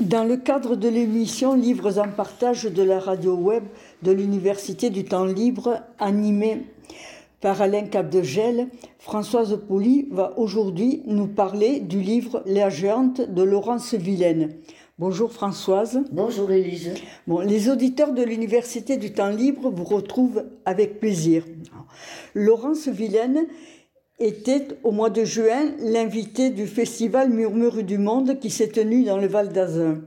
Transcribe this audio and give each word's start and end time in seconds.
Dans 0.00 0.24
le 0.24 0.38
cadre 0.38 0.76
de 0.76 0.88
l'émission 0.88 1.52
Livres 1.52 1.98
en 1.98 2.08
partage 2.08 2.64
de 2.64 2.82
la 2.82 2.98
radio 2.98 3.34
web 3.34 3.64
de 4.02 4.10
l'Université 4.12 4.88
du 4.88 5.04
temps 5.04 5.26
libre, 5.26 5.82
animée 5.98 6.62
par 7.42 7.60
Alain 7.60 7.82
Capdegel, 7.82 8.68
Françoise 8.98 9.60
Pouli 9.68 10.08
va 10.10 10.32
aujourd'hui 10.38 11.02
nous 11.04 11.26
parler 11.26 11.80
du 11.80 12.00
livre 12.00 12.42
La 12.46 12.70
géante 12.70 13.20
de 13.20 13.42
Laurence 13.42 13.92
Vilaine. 13.92 14.54
Bonjour 14.98 15.32
Françoise. 15.32 16.00
Bonjour 16.12 16.50
Élise. 16.50 16.94
Bon, 17.26 17.40
les 17.40 17.68
auditeurs 17.68 18.14
de 18.14 18.22
l'Université 18.22 18.96
du 18.96 19.12
temps 19.12 19.28
libre 19.28 19.70
vous 19.70 19.84
retrouvent 19.84 20.44
avec 20.64 20.98
plaisir. 20.98 21.44
Laurence 22.34 22.88
Vilaine 22.88 23.46
était 24.20 24.68
au 24.84 24.92
mois 24.92 25.10
de 25.10 25.24
juin 25.24 25.72
l'invité 25.80 26.50
du 26.50 26.66
festival 26.66 27.30
Murmure 27.30 27.82
du 27.82 27.98
Monde 27.98 28.38
qui 28.38 28.50
s'est 28.50 28.68
tenu 28.68 29.04
dans 29.04 29.16
le 29.16 29.26
Val 29.26 29.48
d'Azun. 29.48 30.02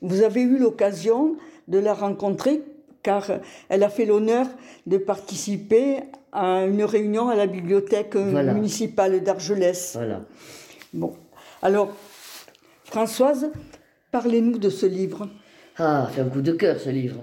Vous 0.00 0.22
avez 0.22 0.40
eu 0.40 0.58
l'occasion 0.58 1.36
de 1.68 1.78
la 1.78 1.92
rencontrer 1.92 2.62
car 3.02 3.30
elle 3.68 3.82
a 3.82 3.90
fait 3.90 4.06
l'honneur 4.06 4.46
de 4.86 4.96
participer 4.96 5.98
à 6.32 6.64
une 6.64 6.82
réunion 6.82 7.28
à 7.28 7.36
la 7.36 7.46
bibliothèque 7.46 8.16
municipale 8.16 9.22
d'Argelès. 9.22 9.92
Voilà. 9.94 10.22
Bon, 10.92 11.14
alors, 11.62 11.94
Françoise, 12.84 13.50
parlez-nous 14.10 14.58
de 14.58 14.70
ce 14.70 14.86
livre. 14.86 15.28
Ah, 15.76 16.10
c'est 16.14 16.22
un 16.22 16.28
coup 16.28 16.40
de 16.40 16.52
cœur 16.52 16.80
ce 16.80 16.90
livre. 16.90 17.22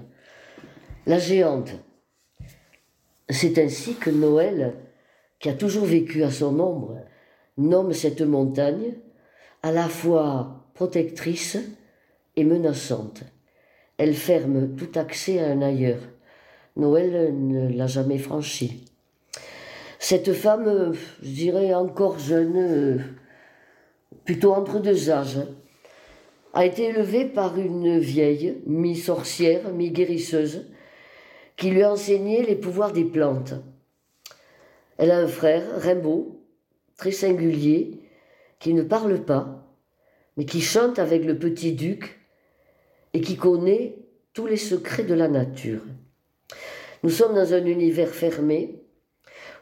La 1.06 1.18
géante. 1.18 1.72
C'est 3.28 3.58
ainsi 3.58 3.94
que 3.94 4.10
Noël 4.10 4.74
qui 5.38 5.48
a 5.48 5.54
toujours 5.54 5.84
vécu 5.84 6.22
à 6.22 6.30
son 6.30 6.58
ombre, 6.60 6.98
nomme 7.58 7.92
cette 7.92 8.22
montagne 8.22 8.94
à 9.62 9.72
la 9.72 9.88
fois 9.88 10.64
protectrice 10.74 11.58
et 12.36 12.44
menaçante. 12.44 13.22
Elle 13.98 14.14
ferme 14.14 14.76
tout 14.76 14.98
accès 14.98 15.40
à 15.40 15.48
un 15.48 15.62
ailleurs. 15.62 16.02
Noël 16.76 17.34
ne 17.34 17.74
l'a 17.74 17.86
jamais 17.86 18.18
franchi. 18.18 18.84
Cette 19.98 20.34
femme, 20.34 20.92
je 21.22 21.28
dirais 21.28 21.72
encore 21.72 22.18
jeune, 22.18 23.02
plutôt 24.24 24.52
entre 24.52 24.78
deux 24.78 25.10
âges, 25.10 25.40
a 26.52 26.64
été 26.66 26.84
élevée 26.84 27.24
par 27.24 27.58
une 27.58 27.98
vieille, 27.98 28.58
mi-sorcière, 28.66 29.72
mi-guérisseuse, 29.72 30.66
qui 31.56 31.70
lui 31.70 31.82
a 31.82 31.92
enseigné 31.92 32.44
les 32.44 32.56
pouvoirs 32.56 32.92
des 32.92 33.04
plantes. 33.04 33.54
Elle 34.98 35.10
a 35.10 35.18
un 35.18 35.28
frère, 35.28 35.62
Rimbaud, 35.78 36.40
très 36.96 37.12
singulier, 37.12 38.00
qui 38.58 38.72
ne 38.72 38.82
parle 38.82 39.24
pas, 39.24 39.66
mais 40.36 40.44
qui 40.44 40.60
chante 40.60 40.98
avec 40.98 41.24
le 41.24 41.38
petit 41.38 41.72
duc 41.72 42.20
et 43.12 43.20
qui 43.20 43.36
connaît 43.36 43.96
tous 44.32 44.46
les 44.46 44.56
secrets 44.56 45.04
de 45.04 45.14
la 45.14 45.28
nature. 45.28 45.82
Nous 47.02 47.10
sommes 47.10 47.34
dans 47.34 47.54
un 47.54 47.64
univers 47.64 48.10
fermé 48.10 48.82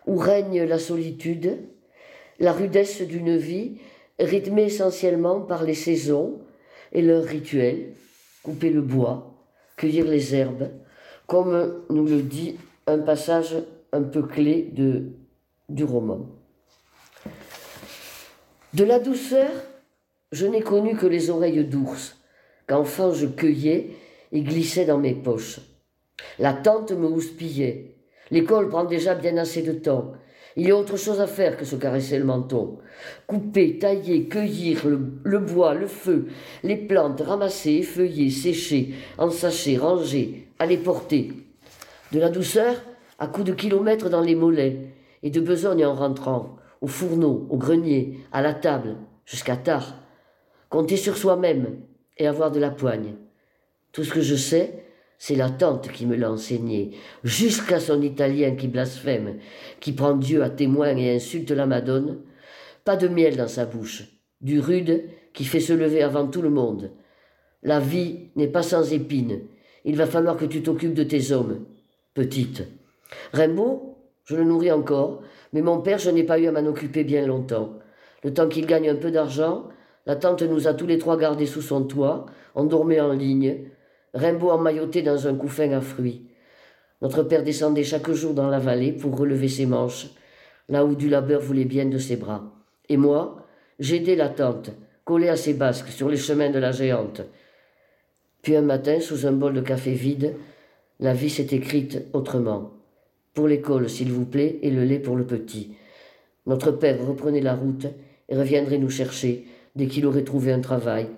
où 0.07 0.17
règne 0.17 0.63
la 0.63 0.79
solitude, 0.79 1.59
la 2.39 2.53
rudesse 2.53 3.03
d'une 3.03 3.37
vie 3.37 3.79
rythmée 4.19 4.65
essentiellement 4.65 5.41
par 5.41 5.65
les 5.65 5.75
saisons 5.75 6.41
et 6.93 7.03
leurs 7.03 7.25
rituels, 7.25 7.93
couper 8.43 8.71
le 8.71 8.83
bois, 8.83 9.35
cueillir 9.77 10.07
les 10.07 10.35
herbes, 10.35 10.71
comme 11.27 11.83
nous 11.91 12.07
le 12.07 12.23
dit 12.23 12.57
un 12.87 12.99
passage 12.99 13.57
un 13.93 14.03
peu 14.03 14.23
clé 14.23 14.69
de 14.73 15.13
du 15.69 15.85
roman. 15.85 16.27
De 18.75 18.85
la 18.85 18.99
douceur, 18.99 19.51
je 20.33 20.47
n'ai 20.47 20.63
connu 20.63 20.97
que 20.97 21.07
les 21.07 21.31
oreilles 21.31 21.65
d'ours, 21.65 22.17
qu'enfant 22.67 23.13
je 23.13 23.27
cueillais 23.27 23.91
et 24.33 24.43
glissais 24.43 24.85
dans 24.85 24.99
mes 24.99 25.15
poches. 25.15 25.61
La 26.39 26.53
tante 26.53 26.93
me 26.93 27.07
houspillait. 27.07 27.97
L'école 28.31 28.69
prend 28.69 28.85
déjà 28.85 29.15
bien 29.15 29.37
assez 29.37 29.63
de 29.63 29.73
temps. 29.73 30.13
Il 30.57 30.69
y 30.69 30.71
a 30.71 30.77
autre 30.77 30.97
chose 30.97 31.21
à 31.21 31.27
faire 31.27 31.57
que 31.57 31.65
se 31.65 31.77
caresser 31.77 32.19
le 32.19 32.25
menton. 32.25 32.79
Couper, 33.27 33.79
tailler, 33.79 34.29
cueillir 34.29 34.87
le, 34.87 35.01
le 35.25 35.39
bois, 35.39 35.75
le 35.75 35.87
feu, 35.87 36.29
les 36.63 36.77
plantes, 36.77 37.21
ramasser, 37.21 37.73
effeuiller, 37.73 38.31
sécher, 38.31 38.95
ensacher, 39.19 39.79
ranger, 39.79 40.49
aller 40.59 40.77
porter. 40.77 41.33
De 42.13 42.21
la 42.21 42.31
douceur 42.31 42.77
à 43.19 43.27
coups 43.27 43.47
de 43.47 43.53
kilomètres 43.53 44.11
dans 44.11 44.21
les 44.21 44.37
mollets, 44.37 44.79
et 45.25 45.31
de 45.31 45.41
besogne 45.41 45.85
en 45.85 45.95
rentrant, 45.95 46.57
au 46.83 46.87
fourneau, 46.87 47.49
au 47.51 47.57
grenier, 47.57 48.21
à 48.31 48.43
la 48.43 48.55
table, 48.55 48.97
jusqu'à 49.25 49.57
tard. 49.57 49.97
Compter 50.69 50.99
sur 50.99 51.17
soi-même 51.17 51.81
et 52.19 52.29
avoir 52.29 52.53
de 52.53 52.61
la 52.61 52.71
poigne. 52.71 53.15
Tout 53.91 54.05
ce 54.05 54.13
que 54.13 54.21
je 54.21 54.37
sais, 54.37 54.85
c'est 55.19 55.35
la 55.35 55.49
tante 55.49 55.91
qui 55.91 56.05
me 56.05 56.15
l'a 56.15 56.31
enseigné, 56.31 56.91
jusqu'à 57.25 57.81
son 57.81 58.03
italien 58.03 58.55
qui 58.55 58.69
blasphème, 58.69 59.39
qui 59.81 59.93
prend 59.93 60.15
Dieu 60.15 60.43
à 60.43 60.51
témoin 60.51 60.95
et 60.97 61.17
insulte 61.17 61.51
la 61.51 61.67
Madone. 61.67 62.21
Pas 62.85 62.97
de 62.97 63.09
miel 63.09 63.37
dans 63.37 63.49
sa 63.49 63.65
bouche, 63.65 64.05
du 64.43 64.61
rude 64.61 65.05
qui 65.33 65.45
fait 65.45 65.61
se 65.61 65.73
lever 65.73 66.03
avant 66.03 66.27
tout 66.27 66.43
le 66.43 66.51
monde. 66.51 66.91
La 67.63 67.81
vie 67.81 68.29
n'est 68.37 68.49
pas 68.49 68.63
sans 68.63 68.93
épines. 68.93 69.41
Il 69.87 69.97
va 69.97 70.07
falloir 70.07 70.37
que 70.37 70.45
tu 70.45 70.63
t'occupes 70.63 70.93
de 70.93 71.03
tes 71.03 71.33
hommes, 71.33 71.65
petite. 72.13 72.65
Rimbaud, 73.33 73.94
je 74.25 74.37
le 74.37 74.45
nourris 74.45 74.73
encore, 74.73 75.23
mais 75.53 75.63
mon 75.63 75.81
père, 75.81 75.99
je 75.99 76.11
n'ai 76.11 76.25
pas 76.25 76.39
eu 76.39 76.47
à 76.47 76.53
m'en 76.53 76.67
occuper 76.67 77.05
bien 77.05 77.27
longtemps. 77.27 77.79
Le 78.23 78.33
temps 78.33 78.49
qu'il 78.49 78.67
gagne 78.67 78.89
un 78.89 78.97
peu 78.97 79.11
d'argent, 79.11 79.69
la 80.07 80.17
tante 80.17 80.43
nous 80.43 80.69
a 80.69 80.75
tous 80.75 80.87
les 80.87 80.99
trois 80.99 81.17
gardés 81.17 81.47
sous 81.47 81.63
son 81.63 81.85
toit, 81.85 82.27
on 82.55 82.71
en 82.71 83.13
ligne, 83.13 83.71
Rimbaud 84.15 84.51
emmailloté 84.51 85.03
dans 85.03 85.27
un 85.27 85.35
couffin 85.35 85.73
à 85.73 85.81
fruits. 85.81 86.27
Notre 87.03 87.23
père 87.23 87.43
descendait 87.43 87.85
chaque 87.85 88.11
jour 88.13 88.33
dans 88.33 88.49
la 88.49 88.61
vallée 88.61 88.93
pour 88.93 89.19
relever 89.19 89.49
ses 89.49 89.67
manches, 89.67 90.09
là 90.69 90.85
où 90.85 90.95
du 90.95 91.09
labeur 91.09 91.41
voulait 91.41 91.65
bien 91.65 91.87
de 91.87 91.99
ses 91.99 92.17
bras. 92.17 92.45
Et 92.89 92.97
moi, 92.97 93.45
j'aidais 93.79 94.15
la 94.15 94.29
tante, 94.29 94.71
collée 95.05 95.29
à 95.29 95.37
ses 95.37 95.55
basques 95.55 95.89
sur 95.89 96.09
les 96.09 96.17
chemins 96.17 96.51
de 96.51 96.59
la 96.59 96.71
géante. 96.71 97.23
Puis 98.43 98.57
un 98.57 98.63
matin, 98.63 99.01
sous 99.01 99.27
un 99.27 99.33
bol 99.33 99.55
de 99.55 99.61
café 99.61 99.93
vide, 99.93 100.37
la 101.01 101.13
vie 101.13 101.31
s'est 101.31 101.49
écrite 101.51 102.05
autrement. 102.13 102.74
Pour 103.35 103.49
l'école, 103.49 103.91
s'il 103.91 104.13
vous 104.13 104.25
plaît, 104.25 104.59
et 104.63 104.71
le 104.71 104.85
lait 104.85 105.01
pour 105.01 105.17
le 105.17 105.27
petit. 105.27 105.75
Notre 106.47 106.71
père 106.71 107.05
reprenait 107.05 107.41
la 107.41 107.55
route 107.55 107.87
et 108.29 108.37
reviendrait 108.37 108.79
nous 108.79 108.91
chercher 108.91 109.45
dès 109.75 109.87
qu'il 109.87 110.07
aurait 110.07 110.25
trouvé 110.25 110.53
un 110.53 110.61
travail 110.61 111.09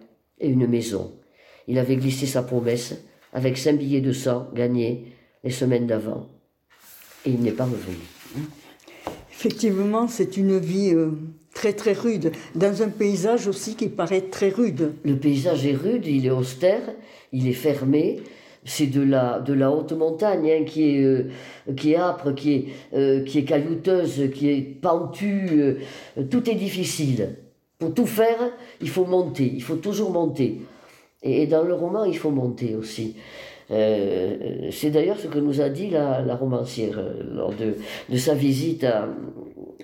et 0.41 0.49
une 0.49 0.66
maison. 0.66 1.12
Il 1.69 1.78
avait 1.78 1.97
glissé 1.97 2.26
sa 2.26 2.43
promesse 2.43 2.94
avec 3.32 3.59
cinq 3.59 3.78
billets 3.78 4.00
de 4.00 4.12
sang 4.12 4.49
gagnés 4.55 5.12
les 5.44 5.50
semaines 5.50 5.87
d'avant. 5.87 6.28
Et 7.25 7.31
il 7.31 7.41
n'est 7.41 7.53
pas 7.53 7.65
revenu. 7.65 7.97
Effectivement, 9.31 10.09
c'est 10.09 10.37
une 10.37 10.59
vie 10.59 10.93
euh, 10.94 11.10
très 11.53 11.75
très 11.75 11.93
rude, 11.93 12.32
dans 12.55 12.82
un 12.82 12.88
paysage 12.88 13.47
aussi 13.47 13.76
qui 13.76 13.88
paraît 13.88 14.22
très 14.22 14.49
rude. 14.49 14.93
Le 15.05 15.16
paysage 15.16 15.66
est 15.66 15.75
rude, 15.75 16.06
il 16.06 16.26
est 16.26 16.31
austère, 16.31 16.94
il 17.32 17.47
est 17.47 17.53
fermé, 17.53 18.22
c'est 18.66 18.88
de 18.88 19.00
la, 19.00 19.38
de 19.38 19.54
la 19.54 19.71
haute 19.71 19.93
montagne 19.93 20.50
hein, 20.50 20.65
qui, 20.65 20.97
est, 20.97 21.03
euh, 21.03 21.31
qui 21.77 21.93
est 21.93 21.97
âpre, 21.97 22.34
qui 22.34 22.53
est, 22.53 22.65
euh, 22.94 23.22
qui 23.25 23.38
est 23.38 23.44
caillouteuse, 23.44 24.28
qui 24.34 24.50
est 24.50 24.60
pentue. 24.60 25.49
Euh, 26.19 26.25
tout 26.28 26.50
est 26.50 26.54
difficile. 26.56 27.37
Pour 27.78 27.94
tout 27.94 28.06
faire, 28.06 28.38
il 28.81 28.88
faut 28.88 29.05
monter, 29.05 29.50
il 29.55 29.62
faut 29.62 29.76
toujours 29.76 30.10
monter. 30.10 30.60
Et, 31.22 31.47
dans 31.47 31.62
le 31.62 31.75
roman, 31.75 32.05
il 32.05 32.16
faut 32.16 32.31
monter 32.31 32.75
aussi. 32.75 33.16
c'est 33.69 34.91
d'ailleurs 34.91 35.19
ce 35.19 35.26
que 35.26 35.38
nous 35.38 35.60
a 35.60 35.69
dit 35.69 35.91
la, 35.91 36.37
romancière 36.37 37.00
lors 37.32 37.53
de, 37.53 37.75
de, 38.09 38.16
sa 38.16 38.34
visite 38.34 38.84
à, 38.84 39.09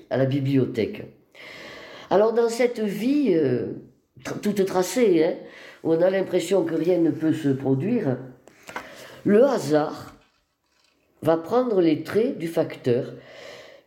à, 0.09 0.17
la 0.17 0.25
bibliothèque. 0.25 1.03
Alors 2.11 2.33
dans 2.33 2.49
cette 2.49 2.81
vie 2.81 3.37
toute 4.41 4.65
tracée, 4.65 5.25
hein, 5.25 5.35
on 5.85 6.01
a 6.01 6.11
l'impression 6.11 6.65
que 6.65 6.75
rien 6.75 6.99
ne 6.99 7.11
peut 7.11 7.33
se 7.33 7.49
produire, 7.49 8.17
le 9.25 9.45
hasard 9.45 10.15
va 11.23 11.37
prendre 11.37 11.81
les 11.81 12.03
traits 12.03 12.39
du 12.39 12.49
facteur 12.49 13.13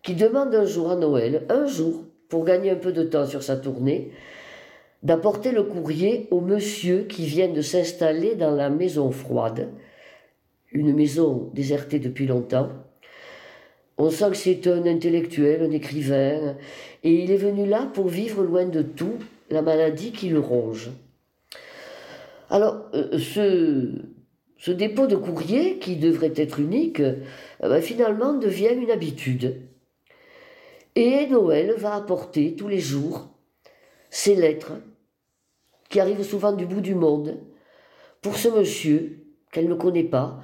qui 0.04 0.14
demande 0.14 0.54
un 0.56 0.66
jour 0.66 0.92
à 0.92 0.96
Noël, 0.96 1.46
un 1.50 1.66
jour, 1.66 2.04
pour 2.30 2.46
gagner 2.46 2.72
un 2.72 2.76
peu 2.76 2.92
de 2.92 3.04
temps 3.04 3.26
sur 3.26 3.44
sa 3.44 3.58
tournée, 3.58 4.12
d'apporter 5.04 5.52
le 5.52 5.64
courrier 5.64 6.28
au 6.32 6.42
monsieur 6.42 7.04
qui 7.04 7.26
vient 7.26 7.50
de 7.50 7.62
s'installer 7.62 8.36
dans 8.36 8.52
la 8.52 8.70
maison 8.70 9.12
froide, 9.12 9.70
une 10.72 10.94
maison 10.94 11.50
désertée 11.54 12.00
depuis 12.00 12.26
longtemps. 12.26 12.70
On 13.98 14.10
sent 14.10 14.32
que 14.32 14.38
c'est 14.38 14.68
un 14.68 14.86
intellectuel, 14.86 15.64
un 15.64 15.72
écrivain, 15.72 16.56
et 17.04 17.24
il 17.24 17.32
est 17.32 17.38
venu 17.38 17.66
là 17.66 17.90
pour 17.94 18.08
vivre 18.08 18.44
loin 18.44 18.66
de 18.66 18.82
tout 18.82 19.18
la 19.50 19.62
maladie 19.62 20.12
qui 20.12 20.30
le 20.30 20.40
ronge. 20.40 20.90
Alors, 22.50 22.86
euh, 22.94 23.18
ce 23.18 24.02
ce 24.58 24.72
dépôt 24.72 25.08
de 25.08 25.16
courrier, 25.16 25.80
qui 25.80 25.98
devrait 25.98 26.34
être 26.36 26.60
unique, 26.60 27.00
euh, 27.00 27.16
ben, 27.60 27.82
finalement 27.82 28.34
devient 28.34 28.74
une 28.74 28.92
habitude. 28.92 29.62
Et 30.96 31.28
Noël 31.28 31.74
va 31.78 31.96
apporter 31.96 32.56
tous 32.56 32.68
les 32.68 32.80
jours 32.80 33.30
ses 34.10 34.36
lettres, 34.36 34.74
qui 35.90 36.00
arrivent 36.00 36.24
souvent 36.24 36.54
du 36.54 36.66
bout 36.66 36.82
du 36.82 36.96
monde, 36.96 37.38
pour 38.22 38.38
ce 38.38 38.48
monsieur 38.48 39.26
qu'elle 39.52 39.68
ne 39.68 39.76
connaît 39.76 40.04
pas, 40.04 40.40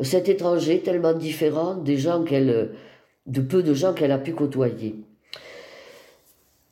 cet 0.00 0.28
étranger 0.28 0.80
tellement 0.80 1.12
différent 1.12 1.74
des 1.74 1.98
gens 1.98 2.24
qu'elle, 2.24 2.74
de 3.26 3.40
peu 3.42 3.62
de 3.62 3.74
gens 3.74 3.92
qu'elle 3.92 4.12
a 4.12 4.18
pu 4.18 4.32
côtoyer. 4.32 4.96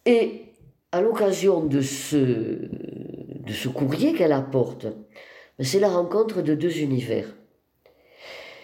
Et 0.07 0.45
à 0.93 1.03
l'occasion 1.03 1.65
de 1.65 1.83
ce 1.83 3.69
courrier 3.69 4.15
qu'elle 4.15 4.33
apporte, 4.33 4.87
c'est 5.65 5.81
la 5.81 5.89
rencontre 5.89 6.43
de 6.43 6.55
deux 6.55 6.79
univers. 6.79 7.27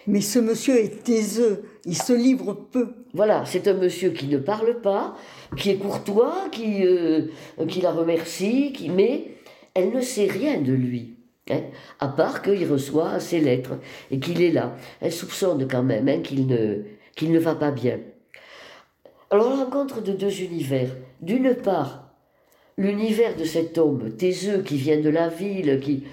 Mais 0.07 0.21
ce 0.21 0.39
monsieur 0.39 0.79
est 0.79 1.03
taiseux, 1.03 1.65
il 1.85 1.97
se 1.97 2.13
livre 2.13 2.53
peu. 2.55 2.95
Voilà, 3.13 3.45
c'est 3.45 3.67
un 3.67 3.75
monsieur 3.75 4.11
qui 4.11 4.27
ne 4.29 4.39
parle 4.39 4.81
pas, 4.81 5.17
qui 5.57 5.71
est 5.71 5.77
courtois, 5.77 6.49
qui, 6.53 6.87
euh, 6.87 7.23
qui 7.69 7.81
la 7.81 7.91
remercie, 7.91 8.73
qui, 8.73 8.89
mais 8.89 9.33
elle 9.75 9.91
ne 9.91 10.01
sait 10.01 10.27
rien 10.27 10.61
de 10.61 10.73
lui. 10.73 11.17
Hein, 11.51 11.61
à 12.01 12.09
part 12.09 12.43
qu'il 12.43 12.67
reçoit 12.69 13.21
ses 13.21 13.41
lettres 13.41 13.79
et 14.11 14.19
qu'il 14.19 14.43
est 14.43 14.51
là. 14.51 14.77
Elle 15.01 15.13
soupçonne 15.13 15.69
quand 15.69 15.85
même 15.85 16.09
hein, 16.09 16.21
qu'il 16.21 16.47
ne, 16.47 16.83
qu'il 17.15 17.31
ne 17.31 17.39
va 17.39 17.55
pas 17.55 17.71
bien. 17.71 18.01
Alors 19.31 19.51
la 19.51 19.65
rencontre 19.65 20.03
de 20.03 20.13
deux 20.13 20.41
univers. 20.43 20.91
D'une 21.21 21.55
part, 21.55 22.11
l'univers 22.77 23.37
de 23.37 23.45
cet 23.45 23.79
homme 23.79 24.17
taiseux 24.17 24.63
qui 24.63 24.77
vient 24.77 25.01
de 25.01 25.09
la 25.09 25.29
ville, 25.29 25.79
qui, 25.81 26.05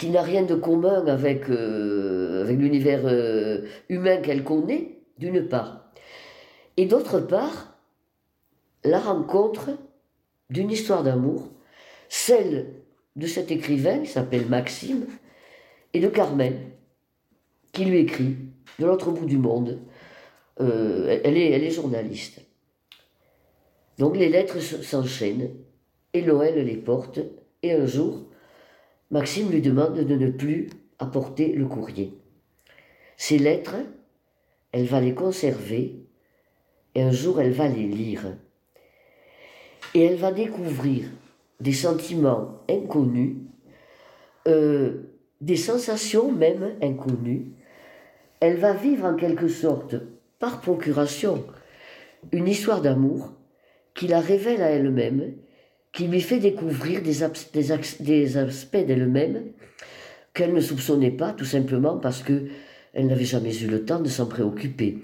qui 0.00 0.08
n'a 0.08 0.22
rien 0.22 0.44
de 0.44 0.54
commun 0.54 1.06
avec, 1.06 1.50
euh, 1.50 2.42
avec 2.44 2.58
l'univers 2.58 3.02
euh, 3.04 3.66
humain 3.90 4.16
qu'elle 4.16 4.44
connaît, 4.44 4.96
d'une 5.18 5.46
part. 5.46 5.92
Et 6.78 6.86
d'autre 6.86 7.20
part, 7.20 7.76
la 8.82 8.98
rencontre 8.98 9.68
d'une 10.48 10.70
histoire 10.70 11.02
d'amour, 11.02 11.50
celle 12.08 12.76
de 13.14 13.26
cet 13.26 13.50
écrivain 13.50 13.98
qui 13.98 14.06
s'appelle 14.06 14.46
Maxime 14.46 15.04
et 15.92 16.00
de 16.00 16.08
Carmen, 16.08 16.58
qui 17.72 17.84
lui 17.84 17.98
écrit 17.98 18.36
de 18.78 18.86
l'autre 18.86 19.10
bout 19.10 19.26
du 19.26 19.36
monde. 19.36 19.80
Euh, 20.60 21.20
elle, 21.24 21.36
est, 21.36 21.50
elle 21.50 21.64
est 21.64 21.70
journaliste. 21.70 22.40
Donc 23.98 24.16
les 24.16 24.30
lettres 24.30 24.60
s'enchaînent, 24.60 25.50
et 26.14 26.22
Noël 26.22 26.64
les 26.64 26.78
porte, 26.78 27.20
et 27.62 27.72
un 27.72 27.84
jour, 27.84 28.29
Maxime 29.10 29.50
lui 29.50 29.60
demande 29.60 29.98
de 29.98 30.14
ne 30.14 30.30
plus 30.30 30.70
apporter 30.98 31.52
le 31.52 31.66
courrier. 31.66 32.14
Ces 33.16 33.38
lettres, 33.38 33.76
elle 34.72 34.86
va 34.86 35.00
les 35.00 35.14
conserver, 35.14 35.96
et 36.94 37.02
un 37.02 37.10
jour 37.10 37.40
elle 37.40 37.52
va 37.52 37.66
les 37.66 37.86
lire. 37.86 38.36
Et 39.94 40.04
elle 40.04 40.16
va 40.16 40.30
découvrir 40.30 41.06
des 41.58 41.72
sentiments 41.72 42.60
inconnus, 42.68 43.36
euh, 44.46 45.02
des 45.40 45.56
sensations 45.56 46.30
même 46.30 46.76
inconnues. 46.80 47.52
Elle 48.38 48.58
va 48.58 48.72
vivre 48.72 49.04
en 49.04 49.16
quelque 49.16 49.48
sorte, 49.48 49.96
par 50.38 50.60
procuration, 50.60 51.44
une 52.32 52.48
histoire 52.48 52.80
d'amour 52.80 53.32
qui 53.94 54.06
la 54.06 54.20
révèle 54.20 54.62
à 54.62 54.70
elle-même, 54.70 55.34
qui 55.92 56.06
lui 56.06 56.20
fait 56.20 56.38
découvrir 56.38 57.02
des, 57.02 57.22
aspects 57.22 58.86
d'elle-même 58.86 59.42
qu'elle 60.34 60.54
ne 60.54 60.60
soupçonnait 60.60 61.10
pas, 61.10 61.32
tout 61.32 61.44
simplement 61.44 61.96
parce 61.96 62.22
que 62.22 62.44
elle 62.92 63.06
n'avait 63.06 63.24
jamais 63.24 63.56
eu 63.56 63.68
le 63.68 63.84
temps 63.84 64.00
de 64.00 64.08
s'en 64.08 64.26
préoccuper. 64.26 64.98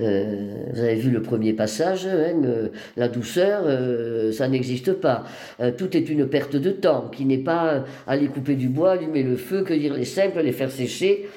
Euh, 0.00 0.66
vous 0.72 0.80
avez 0.80 0.94
vu 0.94 1.10
le 1.10 1.22
premier 1.22 1.52
passage, 1.52 2.06
hein, 2.06 2.40
euh, 2.44 2.68
la 2.96 3.08
douceur, 3.08 3.62
euh, 3.64 4.30
ça 4.30 4.46
n'existe 4.46 4.92
pas. 4.92 5.24
tout 5.76 5.96
est 5.96 6.08
une 6.08 6.28
perte 6.28 6.54
de 6.54 6.70
temps, 6.70 7.08
qui 7.08 7.24
n'est 7.24 7.38
pas 7.38 7.84
aller 8.06 8.28
couper 8.28 8.54
du 8.54 8.68
bois, 8.68 8.92
allumer 8.92 9.24
le 9.24 9.36
feu, 9.36 9.64
cueillir 9.64 9.94
les 9.94 10.04
simples, 10.04 10.40
les 10.40 10.52
faire 10.52 10.70
sécher. 10.70 11.28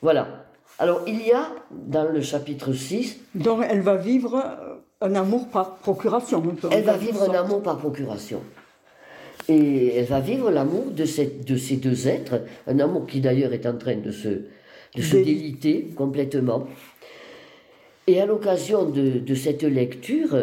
Voilà. 0.00 0.46
Alors 0.78 1.02
il 1.06 1.26
y 1.26 1.32
a, 1.32 1.50
dans 1.70 2.08
le 2.08 2.20
chapitre 2.22 2.72
6... 2.72 3.18
Donc 3.34 3.64
elle 3.68 3.80
va 3.80 3.96
vivre 3.96 4.67
un 5.00 5.14
amour 5.14 5.48
par 5.48 5.76
procuration. 5.76 6.42
Elle 6.70 6.84
va 6.84 6.96
vivre 6.96 7.30
un 7.30 7.34
amour 7.34 7.62
par 7.62 7.78
procuration. 7.78 8.42
Et 9.48 9.94
elle 9.96 10.04
va 10.04 10.20
vivre 10.20 10.50
l'amour 10.50 10.90
de, 10.90 11.04
de 11.44 11.56
ces 11.56 11.76
deux 11.76 12.08
êtres, 12.08 12.42
un 12.66 12.78
amour 12.80 13.06
qui 13.06 13.20
d'ailleurs 13.20 13.52
est 13.52 13.66
en 13.66 13.76
train 13.78 13.96
de 13.96 14.10
se 14.10 14.42
de 14.94 15.02
se 15.02 15.16
déliter 15.16 15.90
complètement. 15.96 16.66
Et 18.06 18.20
à 18.20 18.26
l'occasion 18.26 18.84
de, 18.84 19.34
cette 19.34 19.62
lecture, 19.62 20.36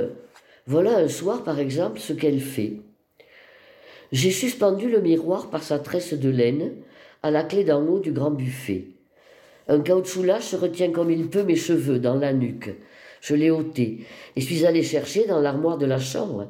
voilà 0.68 0.98
un 0.98 1.08
soir 1.08 1.44
par 1.44 1.60
exemple 1.60 2.00
ce 2.00 2.14
qu'elle 2.14 2.40
fait. 2.40 2.74
J'ai 4.12 4.32
suspendu 4.32 4.90
le 4.90 5.02
miroir 5.02 5.50
par 5.50 5.64
sa 5.64 5.80
tresse 5.80 6.14
de 6.14 6.30
laine 6.30 6.74
à 7.24 7.32
la 7.32 7.44
clé 7.44 7.64
d'en 7.64 7.84
haut 7.86 8.00
du 8.00 8.12
grand 8.12 8.32
buffet. 8.32 8.86
Un 9.68 9.80
caoutchouc 9.80 10.24
lâche 10.24 10.54
retient 10.54 10.92
comme 10.92 11.10
il 11.10 11.28
peut 11.28 11.42
mes 11.42 11.56
cheveux 11.56 11.98
dans 11.98 12.16
la 12.16 12.34
nuque. 12.34 12.76
Je 13.26 13.34
l'ai 13.34 13.50
ôté 13.50 14.06
et 14.36 14.42
suis 14.42 14.68
allé 14.68 14.84
chercher 14.84 15.26
dans 15.26 15.42
l'armoire 15.42 15.80
de 15.80 15.88
la 15.88 15.98
chambre 15.98 16.48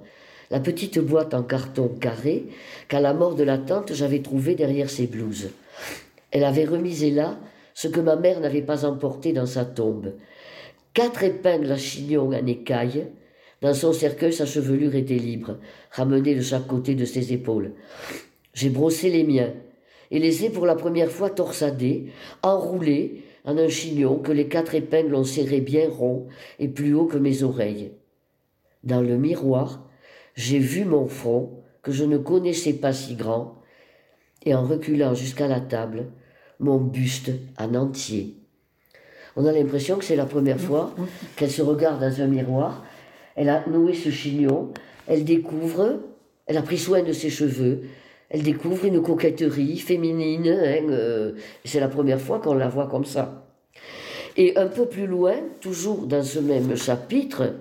la 0.52 0.60
petite 0.60 1.00
boîte 1.00 1.34
en 1.34 1.42
carton 1.42 1.88
carré 1.88 2.48
qu'à 2.90 3.00
la 3.00 3.14
mort 3.14 3.36
de 3.36 3.46
la 3.46 3.58
tante 3.58 3.94
j'avais 3.94 4.22
trouvée 4.22 4.56
derrière 4.56 4.90
ses 4.90 5.08
blouses. 5.08 5.52
Elle 6.32 6.44
avait 6.44 6.66
remisé 6.66 7.12
là 7.12 7.40
ce 7.74 7.88
que 7.88 8.02
ma 8.02 8.18
mère 8.18 8.42
n'avait 8.42 8.62
pas 8.62 8.84
emporté 8.84 9.32
dans 9.32 9.46
sa 9.46 9.64
tombe. 9.64 10.16
Quatre 10.94 11.24
épingles 11.24 11.72
à 11.72 11.78
chignon 11.78 12.28
en 12.28 12.46
écaille. 12.46 13.08
Dans 13.62 13.74
son 13.74 13.94
cercueil, 13.94 14.34
sa 14.34 14.46
chevelure 14.46 14.96
était 14.96 15.16
libre, 15.16 15.60
ramenée 15.92 16.36
de 16.36 16.42
chaque 16.42 16.68
côté 16.68 16.94
de 16.94 17.06
ses 17.06 17.32
épaules. 17.32 17.72
J'ai 18.54 18.70
brossé 18.70 19.10
les 19.10 19.24
miens 19.24 19.54
et 20.12 20.20
les 20.20 20.44
ai 20.44 20.50
pour 20.50 20.66
la 20.66 20.76
première 20.76 21.10
fois 21.10 21.30
torsadés, 21.30 22.08
enroulés 22.44 23.24
en 23.46 23.58
un 23.58 23.68
chignon 23.68 24.18
que 24.18 24.32
les 24.32 24.48
quatre 24.48 24.76
épingles 24.76 25.16
ont 25.16 25.24
serré 25.24 25.62
bien 25.62 25.90
rond 25.90 26.28
et 26.60 26.68
plus 26.68 26.94
haut 26.94 27.06
que 27.06 27.18
mes 27.18 27.44
oreilles. 27.44 27.92
Dans 28.84 29.02
le 29.02 29.18
miroir, 29.18 29.88
j'ai 30.36 30.60
vu 30.60 30.86
mon 30.86 31.08
front, 31.08 31.64
que 31.82 31.92
je 31.92 32.04
ne 32.04 32.18
connaissais 32.18 32.74
pas 32.74 32.94
si 32.94 33.16
grand, 33.16 33.62
et 34.44 34.54
en 34.54 34.64
reculant 34.64 35.14
jusqu'à 35.14 35.48
la 35.48 35.60
table, 35.60 36.08
mon 36.60 36.78
buste 36.78 37.32
en 37.58 37.74
entier. 37.76 38.38
On 39.36 39.46
a 39.46 39.52
l'impression 39.52 39.98
que 39.98 40.06
c'est 40.06 40.16
la 40.16 40.26
première 40.26 40.60
fois 40.60 40.94
qu'elle 41.36 41.52
se 41.52 41.62
regarde 41.62 42.00
dans 42.00 42.22
un 42.22 42.28
miroir. 42.28 42.84
Elle 43.36 43.50
a 43.50 43.68
noué 43.68 43.94
ce 43.94 44.10
chignon. 44.10 44.72
Elle 45.08 45.26
découvre, 45.26 46.00
elle 46.48 46.58
a 46.58 46.62
pris 46.62 46.78
soin 46.78 47.04
de 47.04 47.12
ses 47.12 47.30
cheveux. 47.30 47.82
Elle 48.30 48.44
découvre 48.44 48.86
une 48.86 49.02
coquetterie 49.02 49.78
féminine. 49.78 50.48
Hein, 50.48 50.90
euh, 50.90 51.34
c'est 51.66 51.82
la 51.82 51.90
première 51.90 52.22
fois 52.22 52.40
qu'on 52.40 52.54
la 52.54 52.70
voit 52.70 52.88
comme 52.88 53.06
ça. 53.06 53.45
Et 54.38 54.58
un 54.58 54.68
peu 54.68 54.86
plus 54.86 55.08
loin, 55.08 55.36
toujours 55.62 56.08
dans 56.08 56.24
ce 56.24 56.40
même 56.40 56.76
chapitre, 56.76 57.54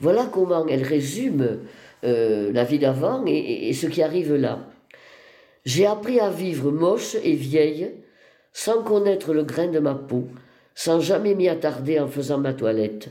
voilà 0.00 0.28
comment 0.30 0.66
elle 0.68 0.82
résume 0.82 1.58
euh, 2.04 2.52
la 2.52 2.64
vie 2.64 2.78
d'avant 2.78 3.24
et 3.26 3.72
ce 3.72 3.86
qui 3.86 4.02
arrive 4.02 4.34
là. 4.34 4.60
J'ai 5.64 5.86
appris 5.86 6.20
à 6.20 6.30
vivre 6.30 6.70
moche 6.70 7.16
et 7.24 7.34
vieille 7.34 7.90
sans 8.52 8.82
connaître 8.82 9.34
le 9.34 9.42
grain 9.42 9.66
de 9.66 9.80
ma 9.80 9.94
peau, 9.94 10.28
sans 10.74 11.00
jamais 11.00 11.34
m'y 11.34 11.48
attarder 11.48 11.98
en 11.98 12.06
faisant 12.06 12.38
ma 12.38 12.54
toilette, 12.54 13.10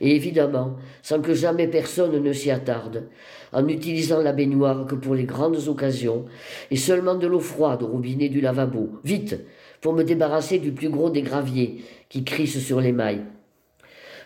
et 0.00 0.14
évidemment 0.14 0.76
sans 1.02 1.20
que 1.20 1.34
jamais 1.34 1.66
personne 1.66 2.22
ne 2.22 2.32
s'y 2.32 2.50
attarde, 2.50 3.08
en 3.52 3.66
utilisant 3.68 4.22
la 4.22 4.32
baignoire 4.32 4.86
que 4.86 4.94
pour 4.94 5.14
les 5.14 5.24
grandes 5.24 5.68
occasions, 5.68 6.24
et 6.70 6.76
seulement 6.76 7.14
de 7.14 7.26
l'eau 7.26 7.40
froide 7.40 7.82
au 7.82 7.88
robinet 7.88 8.28
du 8.28 8.40
lavabo, 8.40 8.88
vite, 9.02 9.36
pour 9.80 9.92
me 9.92 10.04
débarrasser 10.04 10.58
du 10.58 10.72
plus 10.72 10.88
gros 10.88 11.10
des 11.10 11.22
graviers 11.22 11.84
qui 12.08 12.24
crissent 12.24 12.64
sur 12.64 12.80
les 12.80 12.92
mailles. 12.92 13.24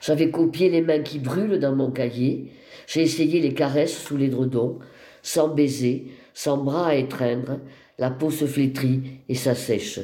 J'avais 0.01 0.31
copié 0.31 0.71
les 0.71 0.81
mains 0.81 1.03
qui 1.03 1.19
brûlent 1.19 1.59
dans 1.59 1.75
mon 1.75 1.91
cahier, 1.91 2.53
j'ai 2.87 3.03
essayé 3.03 3.41
les 3.41 3.55
caresses 3.55 3.97
sous 3.97 4.17
les 4.17 4.29
dredons, 4.29 4.79
sans 5.23 5.49
baiser, 5.49 6.07
sans 6.33 6.57
bras 6.57 6.89
à 6.89 6.95
étreindre, 6.95 7.61
la 7.99 8.11
peau 8.11 8.31
se 8.31 8.47
flétrit 8.47 9.03
et 9.29 9.35
s'assèche. 9.35 10.01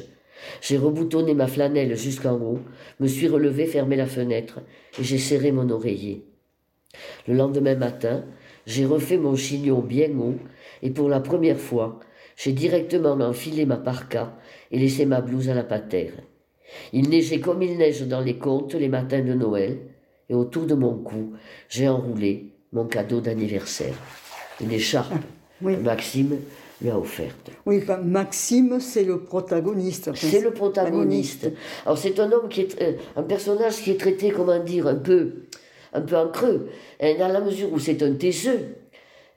J'ai 0.61 0.77
reboutonné 0.77 1.33
ma 1.33 1.47
flanelle 1.47 1.97
jusqu'en 1.97 2.35
haut, 2.35 2.59
me 2.99 3.07
suis 3.07 3.27
relevé, 3.27 3.65
fermé 3.65 3.95
la 3.95 4.05
fenêtre, 4.05 4.61
et 4.99 5.03
j'ai 5.03 5.17
serré 5.17 5.51
mon 5.51 5.69
oreiller. 5.69 6.25
Le 7.27 7.33
lendemain 7.33 7.75
matin, 7.75 8.23
j'ai 8.65 8.85
refait 8.85 9.17
mon 9.17 9.35
chignon 9.35 9.79
bien 9.79 10.09
haut, 10.17 10.35
et 10.83 10.91
pour 10.91 11.09
la 11.09 11.19
première 11.19 11.59
fois, 11.59 11.99
j'ai 12.37 12.53
directement 12.53 13.13
enfilé 13.19 13.65
ma 13.65 13.77
parka 13.77 14.37
et 14.71 14.79
laissé 14.79 15.05
ma 15.05 15.19
blouse 15.19 15.49
à 15.49 15.55
la 15.55 15.63
patère. 15.63 16.13
Il 16.93 17.09
neigeait 17.09 17.39
comme 17.39 17.63
il 17.63 17.77
neige 17.77 18.03
dans 18.03 18.21
les 18.21 18.37
contes 18.37 18.75
les 18.75 18.89
matins 18.89 19.21
de 19.21 19.33
Noël, 19.33 19.79
et 20.29 20.35
autour 20.35 20.65
de 20.65 20.75
mon 20.75 20.93
cou, 20.97 21.33
j'ai 21.67 21.87
enroulé 21.87 22.53
mon 22.73 22.85
cadeau 22.85 23.21
d'anniversaire, 23.21 23.95
une 24.61 24.71
écharpe. 24.71 25.13
Maxime 25.61 26.37
lui 26.79 26.89
a 26.91 26.99
offerte. 26.99 27.49
Oui, 27.65 27.81
Maxime, 28.03 28.79
c'est 28.79 29.03
le 29.03 29.21
protagoniste. 29.21 30.11
c'est 30.13 30.41
le 30.41 30.51
protagoniste. 30.51 31.49
Alors 31.85 31.97
c'est 31.97 32.19
un 32.19 32.31
homme 32.31 32.49
qui 32.49 32.61
est 32.61 32.81
euh, 32.81 32.93
un 33.15 33.23
personnage 33.23 33.77
qui 33.77 33.91
est 33.91 33.99
traité, 33.99 34.29
comment 34.29 34.59
dire, 34.59 34.85
un 34.85 34.95
peu, 34.95 35.47
un 35.93 36.01
peu 36.01 36.15
en 36.15 36.27
creux, 36.27 36.69
dans 36.99 37.29
la 37.29 37.41
mesure 37.41 37.73
où 37.73 37.79
c'est 37.79 38.03
un 38.03 38.13
taiseux. 38.13 38.75